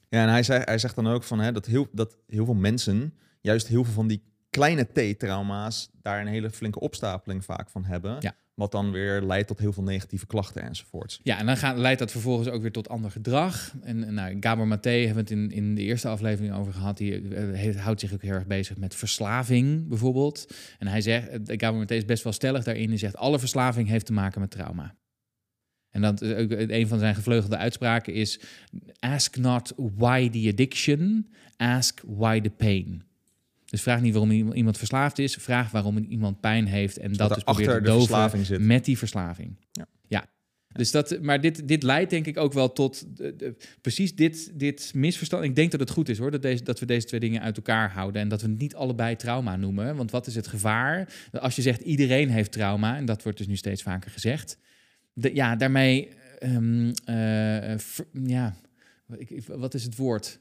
[0.10, 2.54] Ja, en hij, zei, hij zegt dan ook van hè, dat, heel, dat heel veel
[2.54, 3.14] mensen
[3.46, 8.18] juist heel veel van die kleine T-trauma's daar een hele flinke opstapeling vaak van hebben.
[8.20, 8.36] Ja.
[8.54, 11.20] Wat dan weer leidt tot heel veel negatieve klachten enzovoorts.
[11.24, 13.74] Ja, en dan gaat, leidt dat vervolgens ook weer tot ander gedrag.
[13.82, 16.98] En, en nou, Gabor Maté hebben we het in, in de eerste aflevering over gehad.
[16.98, 20.54] Die eh, heeft- houdt zich ook heel erg bezig met verslaving, bijvoorbeeld.
[20.80, 22.90] En hij zegt, eh, Gabor Maté is best wel stellig daarin.
[22.90, 24.96] Hij zegt, alle verslaving heeft te maken met trauma.
[25.90, 28.40] En dat is ook een van zijn gevleugelde uitspraken is:
[29.00, 33.04] Ask not why the addiction, ask why the pain.
[33.66, 37.30] Dus vraag niet waarom iemand verslaafd is, vraag waarom iemand pijn heeft en dat dat
[37.30, 38.60] dus er probeer te doven verslaving zit.
[38.60, 39.56] met die verslaving.
[39.72, 39.86] Ja.
[40.08, 40.26] ja.
[40.74, 43.06] Dus dat, maar dit, dit leidt denk ik ook wel tot
[43.82, 45.44] precies dit, dit misverstand.
[45.44, 47.56] Ik denk dat het goed is hoor, dat, deze, dat we deze twee dingen uit
[47.58, 48.22] elkaar houden.
[48.22, 49.96] En dat we het niet allebei trauma noemen.
[49.96, 51.14] Want wat is het gevaar?
[51.32, 54.58] Als je zegt iedereen heeft trauma, en dat wordt dus nu steeds vaker gezegd.
[55.14, 56.10] De, ja, daarmee,
[56.40, 58.56] ehm, eh, ver- ja,
[59.18, 60.40] ik- wat is het woord?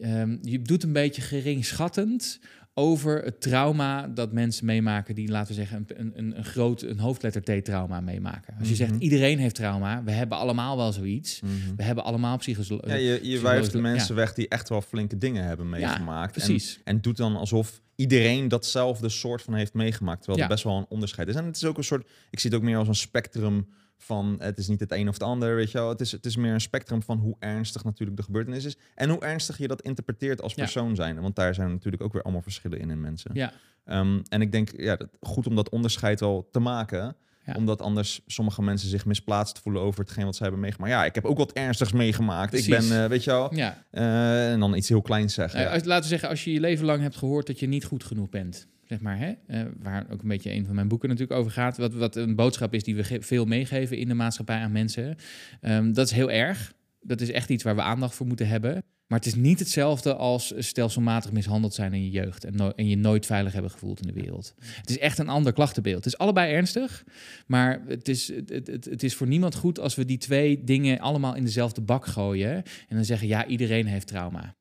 [0.00, 2.40] Ehm, je doet een beetje geringschattend
[2.74, 6.98] over het trauma dat mensen meemaken die, laten we zeggen, een, een, een groot een
[6.98, 8.54] hoofdletter T-trauma meemaken.
[8.58, 8.84] Als je Mhm.
[8.90, 11.40] zegt iedereen heeft trauma, we hebben allemaal wel zoiets.
[11.40, 11.52] Mhm.
[11.76, 12.82] We hebben allemaal psychose...
[12.86, 13.82] Ja, je, wijft de ja.
[13.82, 16.36] mensen weg die echt wel flinke dingen hebben meegemaakt.
[16.36, 16.80] En, precies.
[16.84, 20.18] en doet dan alsof iedereen datzelfde soort van heeft meegemaakt.
[20.18, 20.44] Terwijl Ja.
[20.44, 21.34] er best wel een onderscheid is.
[21.34, 23.68] En het is ook een soort, ik zie het ook meer als een spectrum
[24.02, 25.88] van, het is niet het een of het ander, weet je wel.
[25.88, 28.76] Het is, het is meer een spectrum van hoe ernstig natuurlijk de gebeurtenis is.
[28.94, 30.62] En hoe ernstig je dat interpreteert als Ja.
[30.62, 31.20] persoon zijn.
[31.20, 33.30] Want daar zijn natuurlijk ook weer allemaal verschillen in in mensen.
[33.34, 33.52] Ja,
[33.84, 37.16] Ehm, en ik denk, ja, dat, goed om dat onderscheid wel te maken.
[37.46, 37.54] Ja.
[37.54, 40.92] Omdat anders sommige mensen zich misplaatst voelen over hetgeen wat zij hebben meegemaakt.
[40.92, 42.54] Ja, ik heb ook wat ernstigs meegemaakt.
[42.54, 43.84] Ik ben, eh, weet je wel, ja.
[43.90, 45.60] eh, en dan iets heel kleins zeggen.
[45.70, 48.04] Eh, laten we zeggen, als je je leven lang hebt gehoord dat je niet goed
[48.04, 49.32] genoeg bent, zeg maar, hè?
[49.46, 52.34] eh, waar ook een beetje een van mijn boeken natuurlijk over gaat, wat, wat een
[52.34, 55.16] boodschap is die we veel meegeven in de maatschappij aan mensen.
[55.60, 56.72] Ehm, dat is heel erg.
[57.00, 58.84] Dat is echt iets waar we aandacht voor moeten hebben.
[59.06, 62.96] Maar het is niet hetzelfde als stelselmatig mishandeld zijn in je jeugd en, en je
[62.96, 64.54] nooit veilig hebben gevoeld in de wereld.
[64.76, 66.04] Het is echt een ander klachtenbeeld.
[66.04, 67.04] Het is allebei ernstig,
[67.46, 71.34] maar het is, het, het is voor niemand goed als we die twee dingen allemaal
[71.34, 72.54] in dezelfde bak gooien
[72.88, 74.54] en dan zeggen, ja, iedereen heeft trauma.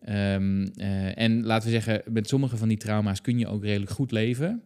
[0.00, 3.90] Ehm, eh, en laten we zeggen, met sommige van die trauma's kun je ook redelijk
[3.90, 4.62] goed leven.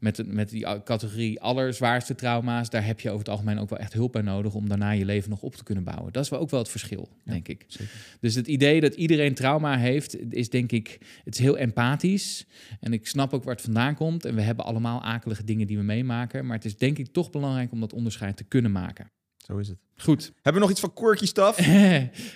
[0.00, 3.92] Met, met die categorie allerzwaarste trauma's, daar heb je over het algemeen ook wel echt
[3.92, 6.12] hulp bij nodig om daarna je leven nog op te kunnen bouwen.
[6.12, 7.64] Dat is wel ook wel het verschil, denk ik.
[7.68, 7.94] zeker.
[8.20, 12.46] Dus het idee dat iedereen trauma heeft, is denk ik, het is heel empathisch.
[12.80, 14.24] En ik snap ook waar het vandaan komt.
[14.24, 16.46] En we hebben allemaal akelige dingen die we meemaken.
[16.46, 19.10] Maar het is denk ik toch belangrijk om dat onderscheid te kunnen maken.
[19.46, 19.78] Zo is het.
[19.96, 20.32] Goed.
[20.34, 21.58] Hebben we nog iets van quirky stuff?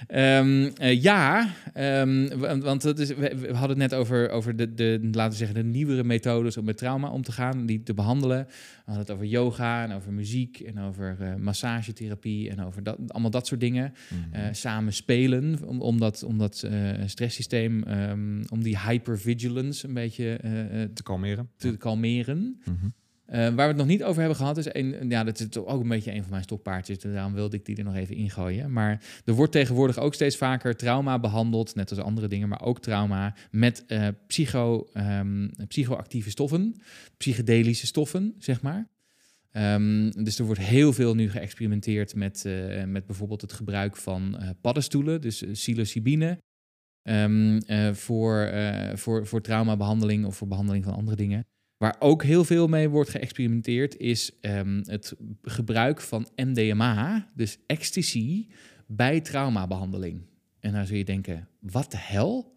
[0.07, 4.75] Ehm, eh, ja, ehm, want, dat is, we, we hadden het net over, over de,
[4.75, 7.95] de, laten we zeggen, de nieuwere methodes om met trauma om te gaan, die te
[7.95, 8.45] behandelen.
[8.47, 8.53] We
[8.85, 13.31] hadden het over yoga en over muziek en over eh, massagetherapie en over dat, allemaal
[13.31, 13.93] dat soort dingen.
[14.33, 16.67] Eh, samen spelen, om, om dat, om dat
[17.05, 20.39] stresssysteem, ehm, om die hypervigilance een beetje
[20.95, 21.51] te kalmeren.
[21.57, 22.61] te kalmeren.
[22.65, 22.87] Mhm.
[23.31, 25.81] Eh, waar we het nog niet over hebben gehad, is een, ja, dat is ook
[25.81, 26.99] een beetje een van mijn stokpaardjes.
[26.99, 28.73] dus Daarom wilde ik die er nog even ingooien.
[28.73, 32.81] Maar er wordt tegenwoordig ook steeds vaker trauma behandeld, net als andere dingen, maar ook
[32.81, 36.75] trauma met eh, psycho, ehm, psychoactieve stoffen,
[37.17, 38.89] psychedelische stoffen, zeg maar.
[39.51, 44.39] Ehm, dus er wordt heel veel nu geëxperimenteerd met, eh, met bijvoorbeeld het gebruik van
[44.61, 46.39] paddenstoelen, dus psilocybine.
[47.03, 48.53] eh, voor,
[48.95, 51.47] voor, voor traumabehandeling of voor behandeling van andere dingen.
[51.81, 58.47] Waar ook heel veel mee wordt geëxperimenteerd, is ehm, het gebruik van MDMA, dus ecstasy,
[58.87, 60.21] bij traumabehandeling.
[60.59, 62.57] En dan zul je denken, wat de hel?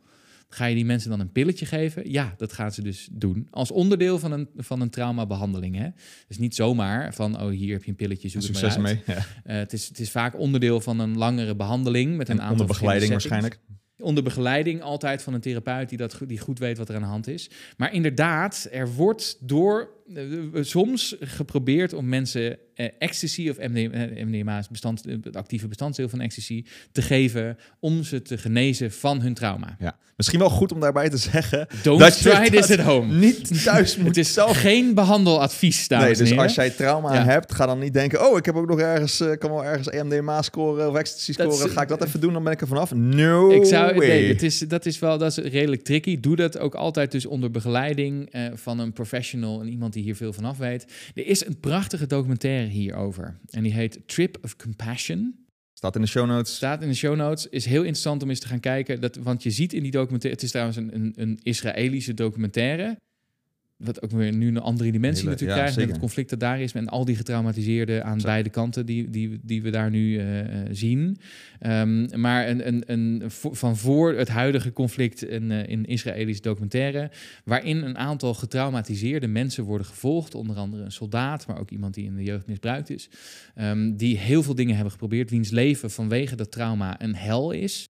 [0.49, 2.11] Ga je die mensen dan een pilletje geven?
[2.11, 3.47] Ja, dat gaan ze dus doen.
[3.51, 5.75] Als onderdeel van een, van een traumabehandeling.
[5.75, 5.89] Hè?
[6.27, 8.99] Dus niet zomaar van, oh, hier heb je een pilletje, zoek het maar Succes uit.
[8.99, 9.15] ermee.
[9.15, 9.25] Ja.
[9.43, 12.51] Eh, het, is, het is vaak onderdeel van een langere behandeling met een En aantal
[12.59, 13.59] onder begeleiding waarschijnlijk.
[13.97, 17.07] Onder begeleiding altijd van een therapeut die, dat, die goed weet wat er aan de
[17.07, 17.49] hand is.
[17.77, 19.89] Maar inderdaad, er wordt door
[20.61, 26.09] soms geprobeerd om mensen eh, ecstasy of MDMA, eh, MDMA is bestand, het actieve bestanddeel
[26.09, 29.75] van ecstasy te geven om ze te genezen van hun trauma.
[29.79, 29.97] Ja.
[30.15, 31.67] Misschien wel goed om daarbij te zeggen.
[31.83, 33.13] Don't Dat try this at home.
[33.13, 34.57] Niet thuis moet Het is zelf.
[34.57, 36.43] geen behandeladvies, dames Nee, dus heren.
[36.43, 37.23] als jij trauma Ja.
[37.23, 39.89] hebt, ga dan niet denken: oh, ik heb ook nog ergens, eh, kan wel ergens
[39.89, 41.69] EMDMA scoren of ecstasy scoren.
[41.69, 42.93] Ga ik dat even doen, dan ben ik er vanaf.
[42.93, 44.07] No Ik zou, way.
[44.07, 46.19] nee, het is, dat is wel dat is redelijk tricky.
[46.19, 50.15] Doe dat ook altijd dus onder begeleiding eh, van een professional en iemand die hier
[50.15, 51.11] veel van af weet.
[51.13, 53.39] Er is een prachtige documentaire hierover.
[53.49, 55.45] En die heet Trip of Compassion.
[55.73, 56.55] Staat in de show notes.
[56.55, 57.47] Staat in de show notes.
[57.49, 59.01] Is heel interessant om eens te gaan kijken.
[59.01, 60.35] Dat, want je ziet in die documentaire...
[60.35, 62.97] Het is trouwens een, een, een Israëlische documentaire.
[63.83, 65.79] Wat ook weer nu een andere dimensie Hele- natuurlijk ja, krijgt.
[65.79, 66.71] Met het conflict dat daar is.
[66.71, 68.27] En al die getraumatiseerden aan Zo.
[68.27, 71.17] beide kanten die, die, die we daar nu eh, eh, zien.
[71.59, 77.11] Ehm, maar een, een, een, van voor het huidige conflict een, eh, in Israëlische documentaire.
[77.45, 80.35] Waarin een aantal getraumatiseerde mensen worden gevolgd.
[80.35, 83.09] Onder andere een soldaat, maar ook iemand die in de jeugd misbruikt is.
[83.55, 85.29] Ehm, die heel veel dingen hebben geprobeerd.
[85.29, 87.87] Wiens leven vanwege dat trauma een hel is.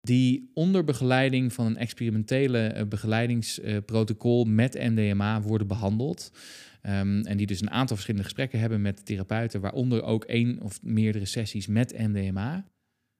[0.00, 6.32] Die onder begeleiding van een experimentele eh, begeleidingsprotocol met MDMA worden behandeld.
[6.82, 10.82] Ehm, en die dus een aantal verschillende gesprekken hebben met therapeuten, waaronder ook één of
[10.82, 12.64] meerdere sessies met MDMA.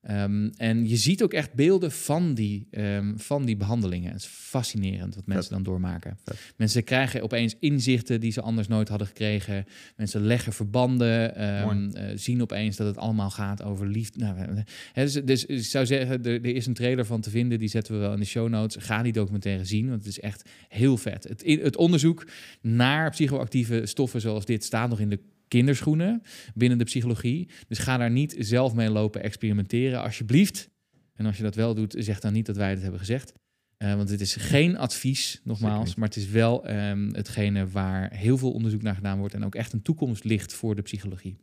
[0.02, 4.12] Ehm, en je ziet ook echt beelden van die, ehm, van die behandelingen.
[4.12, 6.18] Het is fascinerend wat mensen dan doormaken.
[6.24, 6.52] Vet.
[6.56, 9.64] Mensen krijgen opeens inzichten die ze anders nooit hadden gekregen.
[9.96, 14.18] Mensen leggen verbanden, ehm, eh, zien opeens dat het allemaal gaat over liefde.
[14.18, 17.68] Nou, dus, dus ik zou zeggen, er, er is een trailer van te vinden, die
[17.68, 18.84] zetten we wel in de show notes.
[18.84, 21.24] Ga die documentaire zien, want het is echt heel vet.
[21.24, 22.26] Het, het onderzoek
[22.60, 25.20] naar psychoactieve stoffen zoals dit staat nog in de
[25.50, 26.22] kinderschoenen
[26.54, 27.48] binnen de psychologie.
[27.68, 30.70] Dus ga daar niet zelf mee lopen experimenteren, alsjeblieft.
[31.14, 33.32] En als je dat wel doet, zeg dan niet dat wij het hebben gezegd.
[33.76, 38.38] Eh, want het is geen advies, nogmaals, maar het is wel ehm, hetgene waar heel
[38.38, 41.38] veel onderzoek naar gedaan wordt en ook echt een toekomst ligt voor de psychologie.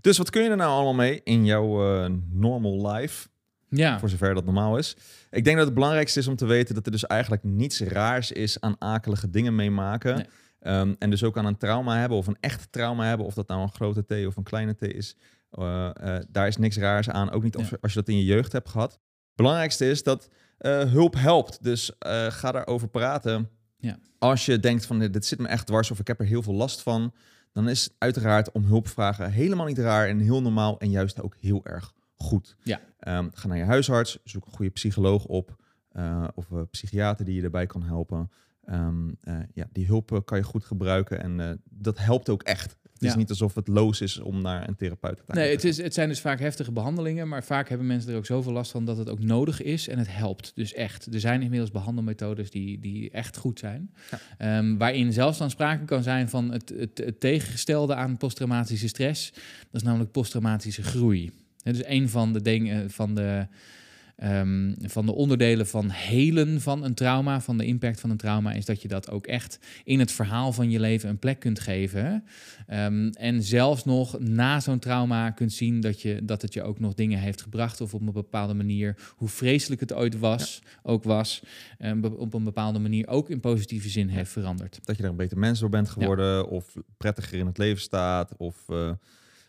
[0.00, 3.28] Dus wat kun je er nou allemaal mee in jouw eh, normal life?
[3.68, 4.96] Ja, Voor zover dat normaal is.
[5.30, 8.32] Ik denk dat het belangrijkste is om te weten dat er dus eigenlijk niets raars
[8.32, 10.14] is aan akelige dingen meemaken.
[10.16, 10.26] Nee.
[10.64, 13.48] Ehm, en dus ook aan een trauma hebben of een echt trauma hebben, of dat
[13.48, 15.16] nou een grote T of een kleine T is.
[15.50, 17.76] Eh, eh, daar is niks raars aan, ook niet als, Ja.
[17.80, 18.98] als je dat in je jeugd hebt gehad.
[19.34, 21.62] belangrijkste is dat eh, hulp helpt.
[21.62, 21.92] Dus
[22.28, 23.48] ga daarover praten.
[23.76, 23.98] Ja.
[24.18, 26.54] Als je denkt van dit zit me echt dwars of ik heb er heel veel
[26.54, 27.12] last van,
[27.52, 31.36] dan is uiteraard om hulp vragen helemaal niet raar en heel normaal en juist ook
[31.40, 32.56] heel erg goed.
[32.62, 32.80] Ja.
[32.98, 35.56] Ehm, ga naar je huisarts, zoek een goede psycholoog op
[36.34, 38.30] of een psychiater die je erbij kan helpen.
[38.66, 42.42] Ehm, eh, ja, die hulp eh, kan je goed gebruiken en eh, dat helpt ook
[42.42, 42.76] echt.
[42.92, 45.36] Het is niet alsof het loos is om naar een therapeut te gaan.
[45.36, 48.26] Nee, het, is, het zijn dus vaak heftige behandelingen, maar vaak hebben mensen er ook
[48.26, 50.52] zoveel last van dat het ook nodig is en het helpt.
[50.54, 51.14] Dus echt.
[51.14, 53.94] Er zijn inmiddels behandelmethodes die, die echt goed zijn.
[54.10, 54.18] Ja.
[54.38, 59.30] Ehm, waarin zelfs dan sprake kan zijn van het, het, het tegengestelde aan posttraumatische stress.
[59.32, 61.30] Dat is namelijk posttraumatische groei.
[61.62, 63.46] Hè, dus een van de dingen van de.
[64.16, 68.52] Ehm, van de onderdelen van helen van een trauma, van de impact van een trauma,
[68.52, 71.60] is dat je dat ook echt in het verhaal van je leven een plek kunt
[71.60, 72.24] geven.
[72.66, 76.78] Ehm, en zelfs nog na zo'n trauma kunt zien dat, je, dat het je ook
[76.78, 77.80] nog dingen heeft gebracht.
[77.80, 81.42] Of op een bepaalde manier, hoe vreselijk het ooit was, ook was,
[81.78, 84.80] ehm, op een bepaalde manier ook in positieve zin heeft veranderd.
[84.84, 88.36] dat je er een beter mens door bent geworden, of prettiger in het leven staat,
[88.36, 88.90] of eh,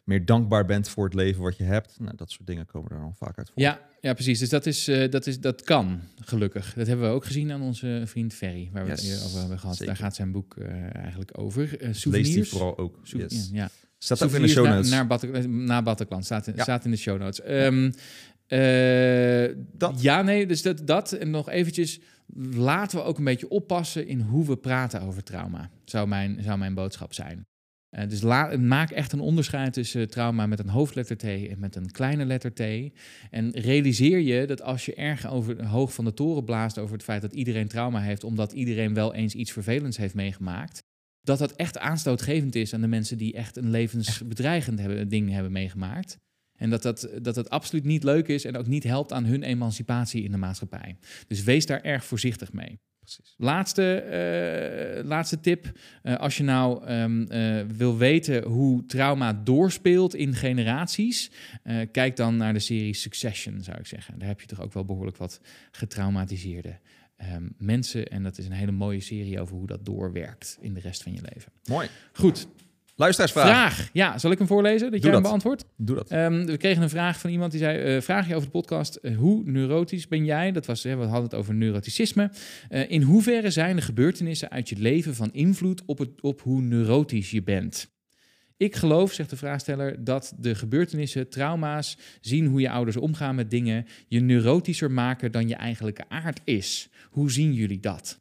[0.06, 1.96] meer dankbaar bent voor het leven wat je hebt.
[2.00, 3.62] Nou, dat soort dingen komen er dan vaak uit voor.
[3.62, 4.40] Ja, ja precies.
[4.40, 6.74] Dus dat, is, eh, dat, is, dat kan, gelukkig.
[6.74, 9.40] Dat hebben we ook gezien aan onze vriend Ferry, waar we het Yes, eerder over
[9.40, 9.76] hebben gehad.
[9.76, 9.94] zeker.
[9.94, 11.76] Daar gaat zijn boek eh, eigenlijk over.
[11.80, 12.34] Lees souvenirs.
[12.34, 13.00] die vooral ook.
[13.04, 13.50] Yes.
[13.52, 14.90] ja, Staat ook in de show na- notes.
[15.48, 16.64] Naar, Bataclan, staat in, Ja.
[16.64, 17.42] staat in de show notes.
[17.42, 17.92] Ehm,
[18.48, 20.02] eh, Dat.
[20.02, 21.12] Ja, nee, dus dat, dat.
[21.12, 22.00] En nog eventjes,
[22.52, 25.70] laten we ook een beetje oppassen in hoe we praten over trauma.
[25.86, 27.46] Zou mijn, zou mijn boodschap zijn.
[27.96, 28.22] Eh, dus
[28.58, 32.54] maak echt een onderscheid tussen trauma met een hoofdletter T en met een kleine letter
[32.54, 32.94] T.
[33.30, 37.04] En realiseer je dat als je erg over, hoog van de toren blaast over het
[37.04, 40.84] feit dat iedereen trauma heeft, omdat iedereen wel eens iets vervelends heeft meegemaakt,
[41.22, 45.52] dat dat echt aanstootgevend is aan de mensen die echt een levensbedreigend hebben, ding hebben
[45.52, 46.18] meegemaakt.
[46.58, 49.44] En dat dat, dat het absoluut niet leuk is en ook niet helpt aan hun
[49.44, 50.98] emancipatie in de maatschappij.
[51.28, 52.80] Dus wees daar erg voorzichtig mee.
[53.06, 53.36] Precies.
[53.38, 55.72] Laatste, eh, laatste tip.
[56.02, 61.32] Eh, als je nou ehm, eh, wil weten hoe trauma doorspeelt in generaties,
[61.92, 64.20] kijk dan naar de serie Succession, zou ik zeggen.
[64.20, 65.40] Daar heb je toch ook wel behoorlijk wat
[65.72, 66.80] getraumatiseerde
[67.18, 68.08] ehm, mensen.
[68.08, 71.14] En dat is een hele mooie serie over hoe dat doorwerkt in de rest van
[71.14, 71.52] je leven.
[71.66, 71.90] Mooi.
[72.14, 72.48] Goed,
[72.96, 73.74] Luisteraarsvraag.
[73.74, 73.90] vraag.
[73.94, 74.92] Ja, zal ik hem voorlezen?
[74.92, 75.30] Dat Doe jij hem dat.
[75.30, 75.66] beantwoordt?
[75.78, 76.10] Doe dat.
[76.10, 78.96] Ehm, we kregen een vraag van iemand die zei: eh, Vraag je over de podcast,
[78.96, 80.52] eh, hoe neurotisch ben jij?
[80.52, 82.32] Dat was, hè, we hadden het over neuroticisme.
[82.70, 86.62] Eh, in hoeverre zijn de gebeurtenissen uit je leven van invloed op, het, op hoe
[86.62, 87.94] neurotisch je bent?
[88.58, 93.52] Ik geloof, zegt de vraagsteller, dat de gebeurtenissen, trauma's, zien hoe je ouders omgaan met
[93.52, 96.90] dingen, je neurotischer maken dan je eigenlijke aard is.
[97.10, 98.20] Hoe zien jullie dat?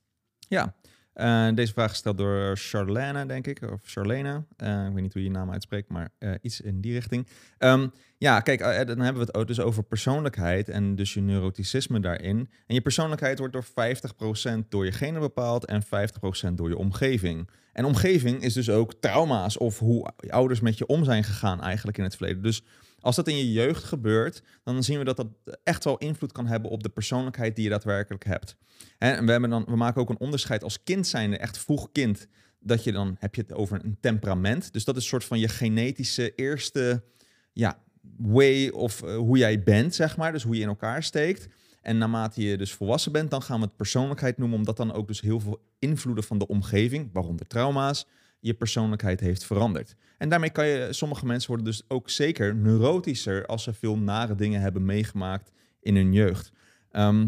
[0.49, 0.75] Ja.
[1.15, 3.63] Eh, deze vraag gesteld door Charlene, denk ik.
[3.73, 4.45] Of Charlene.
[4.57, 7.27] Eh, ik weet niet hoe je naam uitspreekt, maar eh, iets in die richting.
[7.59, 7.89] Ehm,
[8.19, 12.51] ja, kijk, dan hebben we het dus over persoonlijkheid en dus je neuroticisme daarin.
[12.67, 17.51] En je persoonlijkheid wordt door 50% door je genen bepaald en 50% door je omgeving.
[17.73, 21.99] En omgeving is dus ook trauma's of hoe ouders met je om zijn gegaan eigenlijk
[21.99, 22.43] in het verleden.
[22.43, 22.63] Dus
[23.05, 25.29] als dat in je jeugd gebeurt, dan zien we dat dat
[25.65, 28.57] echt wel invloed kan hebben op de persoonlijkheid die je daadwerkelijk hebt.
[28.99, 32.27] En we, hebben dan, we maken ook een onderscheid als kind zijnde, echt vroeg kind,
[32.61, 34.73] dat je dan heb je het over een temperament.
[34.73, 37.05] Dus dat is een soort van je genetische eerste
[37.53, 37.79] ja,
[38.17, 40.33] way of eh, hoe jij bent, zeg maar.
[40.33, 41.49] Dus hoe je in elkaar steekt.
[41.81, 45.07] En naarmate je dus volwassen bent, dan gaan we het persoonlijkheid noemen, omdat dan ook
[45.07, 48.07] dus heel veel invloeden van de omgeving, waaronder trauma's,
[48.45, 49.95] je persoonlijkheid heeft veranderd.
[50.19, 54.35] En daarmee kan je, sommige mensen worden dus ook zeker neurotischer als ze veel nare
[54.35, 56.53] dingen hebben meegemaakt in hun jeugd.
[56.91, 57.27] Ehm,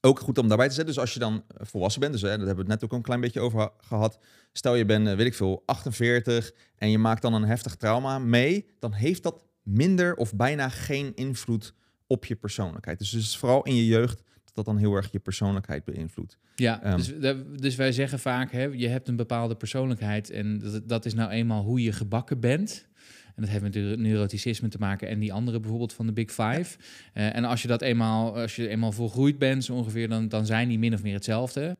[0.00, 0.94] ook goed om daarbij te zetten.
[0.94, 3.04] Dus als je dan volwassen bent, dus hè, daar hebben we het net ook een
[3.04, 4.18] klein beetje over gehad.
[4.52, 8.18] Stel je bent, eh, weet ik veel, 48 en je maakt dan een heftig trauma
[8.18, 11.74] mee, dan heeft dat minder of bijna geen invloed
[12.06, 12.98] op je persoonlijkheid.
[12.98, 14.22] Dus is vooral in je jeugd
[14.54, 16.38] dat dan heel erg je persoonlijkheid beïnvloedt.
[16.54, 16.96] Ja, Ehm.
[16.96, 17.12] dus,
[17.60, 21.30] dus wij zeggen vaak, hè, je hebt een bepaalde persoonlijkheid en dat, dat is nou
[21.30, 22.88] eenmaal hoe je gebakken bent.
[23.26, 26.30] En dat heeft met neuro- neuroticisme te maken en die andere bijvoorbeeld van de Big
[26.30, 26.78] Five.
[27.12, 30.46] Eh, en als je dat eenmaal, als je eenmaal volgroeid bent, zo ongeveer, dan, dan
[30.46, 31.76] zijn die min of meer hetzelfde.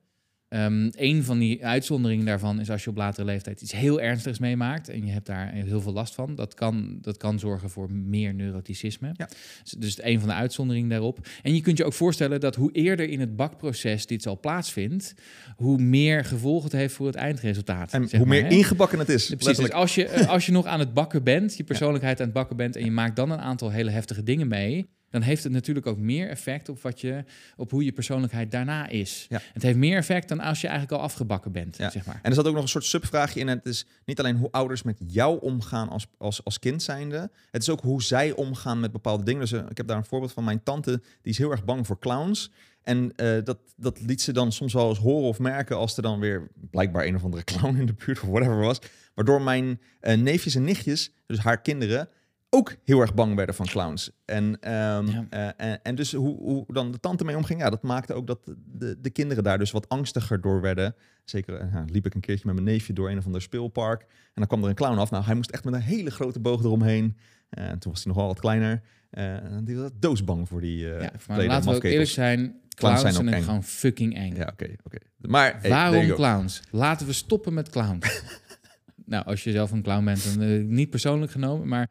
[0.50, 4.38] Ehm een van die uitzonderingen daarvan is als je op latere leeftijd iets heel ernstigs
[4.38, 6.34] meemaakt en je hebt daar heel veel last van.
[6.34, 9.10] Dat kan, dat kan zorgen voor meer neuroticisme.
[9.16, 9.28] Ja.
[9.62, 11.26] Dus, dus een van de uitzonderingen daarop.
[11.42, 15.14] En je kunt je ook voorstellen dat hoe eerder in het bakproces dit al plaatsvindt,
[15.56, 17.92] hoe meer gevolgen het heeft voor het eindresultaat.
[17.92, 18.48] En hoe maar, meer hè?
[18.48, 19.26] ingebakken het is.
[19.26, 22.24] Precies, dus als je, eh, als je nog aan het bakken bent, je persoonlijkheid aan
[22.24, 25.42] het bakken bent en je maakt dan een aantal hele heftige dingen mee, dan heeft
[25.42, 27.24] het natuurlijk ook meer effect op, wat je,
[27.56, 29.26] op hoe je persoonlijkheid daarna is.
[29.28, 29.40] Ja.
[29.52, 31.90] Het heeft meer effect dan als je eigenlijk al afgebakken bent, Ja.
[31.90, 32.18] zeg maar.
[32.22, 33.48] En er zat ook nog een soort subvraagje in.
[33.48, 37.30] Het is niet alleen hoe ouders met jou omgaan als, als, als kind zijnde.
[37.50, 39.40] Het is ook hoe zij omgaan met bepaalde dingen.
[39.40, 40.44] Dus eh, ik heb daar een voorbeeld van.
[40.44, 40.90] Mijn tante,
[41.22, 42.50] die is heel erg bang voor clowns.
[42.82, 46.02] En eh, dat, dat liet ze dan soms wel eens horen of merken als er
[46.02, 48.78] dan weer blijkbaar een of andere clown in de buurt of whatever was.
[49.14, 52.08] Waardoor mijn eh, neefjes en nichtjes, dus haar kinderen,
[52.50, 54.10] ook heel erg bang werden van clowns.
[54.24, 55.26] En, ehm, Ja.
[55.30, 58.26] eh, en, en dus hoe, hoe dan de tante mee omging, ja, dat maakte ook
[58.26, 60.94] dat de, de kinderen daar dus wat angstiger door werden.
[61.24, 64.00] Zeker eh, ja, liep ik een keertje met mijn neefje door een of ander speelpark.
[64.02, 65.10] En dan kwam er een clown af.
[65.10, 67.16] Nou, hij moest echt met een hele grote boog eromheen.
[67.50, 68.82] Eh, En toen was hij nog wel wat kleiner.
[69.10, 73.00] En die was doodsbang voor die eh Ja, maar laten we ook eerlijk zijn, clowns
[73.00, 73.42] zijn zijn, ook eng.
[73.42, 74.34] gewoon fucking eng.
[74.36, 74.96] Ja, oké, oké.
[75.18, 76.62] Maar hey, Waarom clowns?
[76.70, 78.22] Laten we stoppen met clowns.
[79.06, 81.88] nou, als je zelf een clown bent, dan niet persoonlijk genomen, maar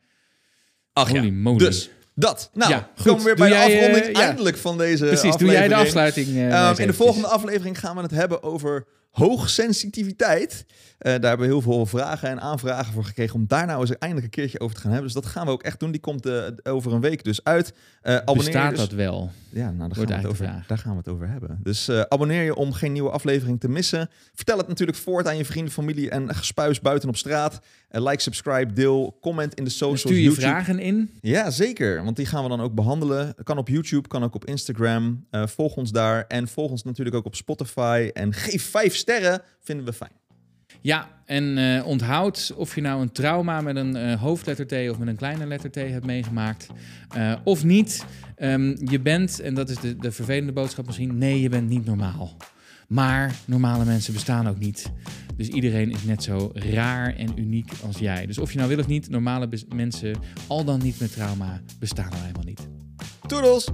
[1.00, 1.58] Ach ja, holy moly.
[1.58, 2.50] dus dat.
[2.54, 3.06] Nou, Ja, goed.
[3.06, 4.24] komen we weer bij Doe de jij, eh, afronding ja.
[4.28, 6.28] eindelijk van deze Precies, doe jij de afsluiting?
[6.28, 10.66] eh, Ehm, in de volgende aflevering gaan we het hebben over hoogsensitiviteit.
[10.99, 13.97] Eh daar hebben we heel veel vragen en aanvragen voor gekregen om daar nou eens
[13.97, 15.12] eindelijk een keertje over te gaan hebben.
[15.12, 15.91] Dus dat gaan we ook echt doen.
[15.91, 17.74] Die komt eh, over een week dus uit.
[18.01, 19.32] Eh abonneer Bestaat dus- dat wel?
[19.51, 21.60] Ja, nou, daar, gaan we het over, daar gaan we het over hebben.
[21.64, 24.10] Dus abonneer je om geen nieuwe aflevering te missen.
[24.34, 27.60] Vertel het natuurlijk voort aan je vrienden, familie en gespuis buiten op straat.
[27.89, 29.99] Like, subscribe, deel, comment in de socials.
[29.99, 30.41] Stuur je YouTube.
[30.41, 31.12] vragen in.
[31.22, 32.03] Ja, zeker.
[32.03, 33.36] Want die gaan we dan ook behandelen.
[33.43, 35.26] Kan op YouTube, kan ook op Instagram.
[35.32, 36.26] Volg ons daar.
[36.28, 38.10] En volg ons natuurlijk ook op Spotify.
[38.14, 39.41] En geef vijf sterren.
[39.62, 40.12] Vinden we fijn.
[40.82, 44.97] Ja, en eh, onthoud of je nou een trauma met een eh, hoofdletter T of
[44.97, 46.68] met een kleine letter T hebt meegemaakt
[47.10, 48.06] eh, of niet.
[48.36, 51.86] Ehm, je bent, en dat is de, de vervelende boodschap misschien, nee, je bent niet
[51.86, 52.38] normaal.
[52.88, 54.91] Maar normale mensen bestaan ook niet.
[55.36, 58.26] Dus iedereen is net zo raar en uniek als jij.
[58.26, 60.16] Dus of je nou wil of niet, normale mensen,
[60.47, 62.68] al dan niet met trauma, bestaan nou helemaal niet.
[63.28, 63.68] Toedels!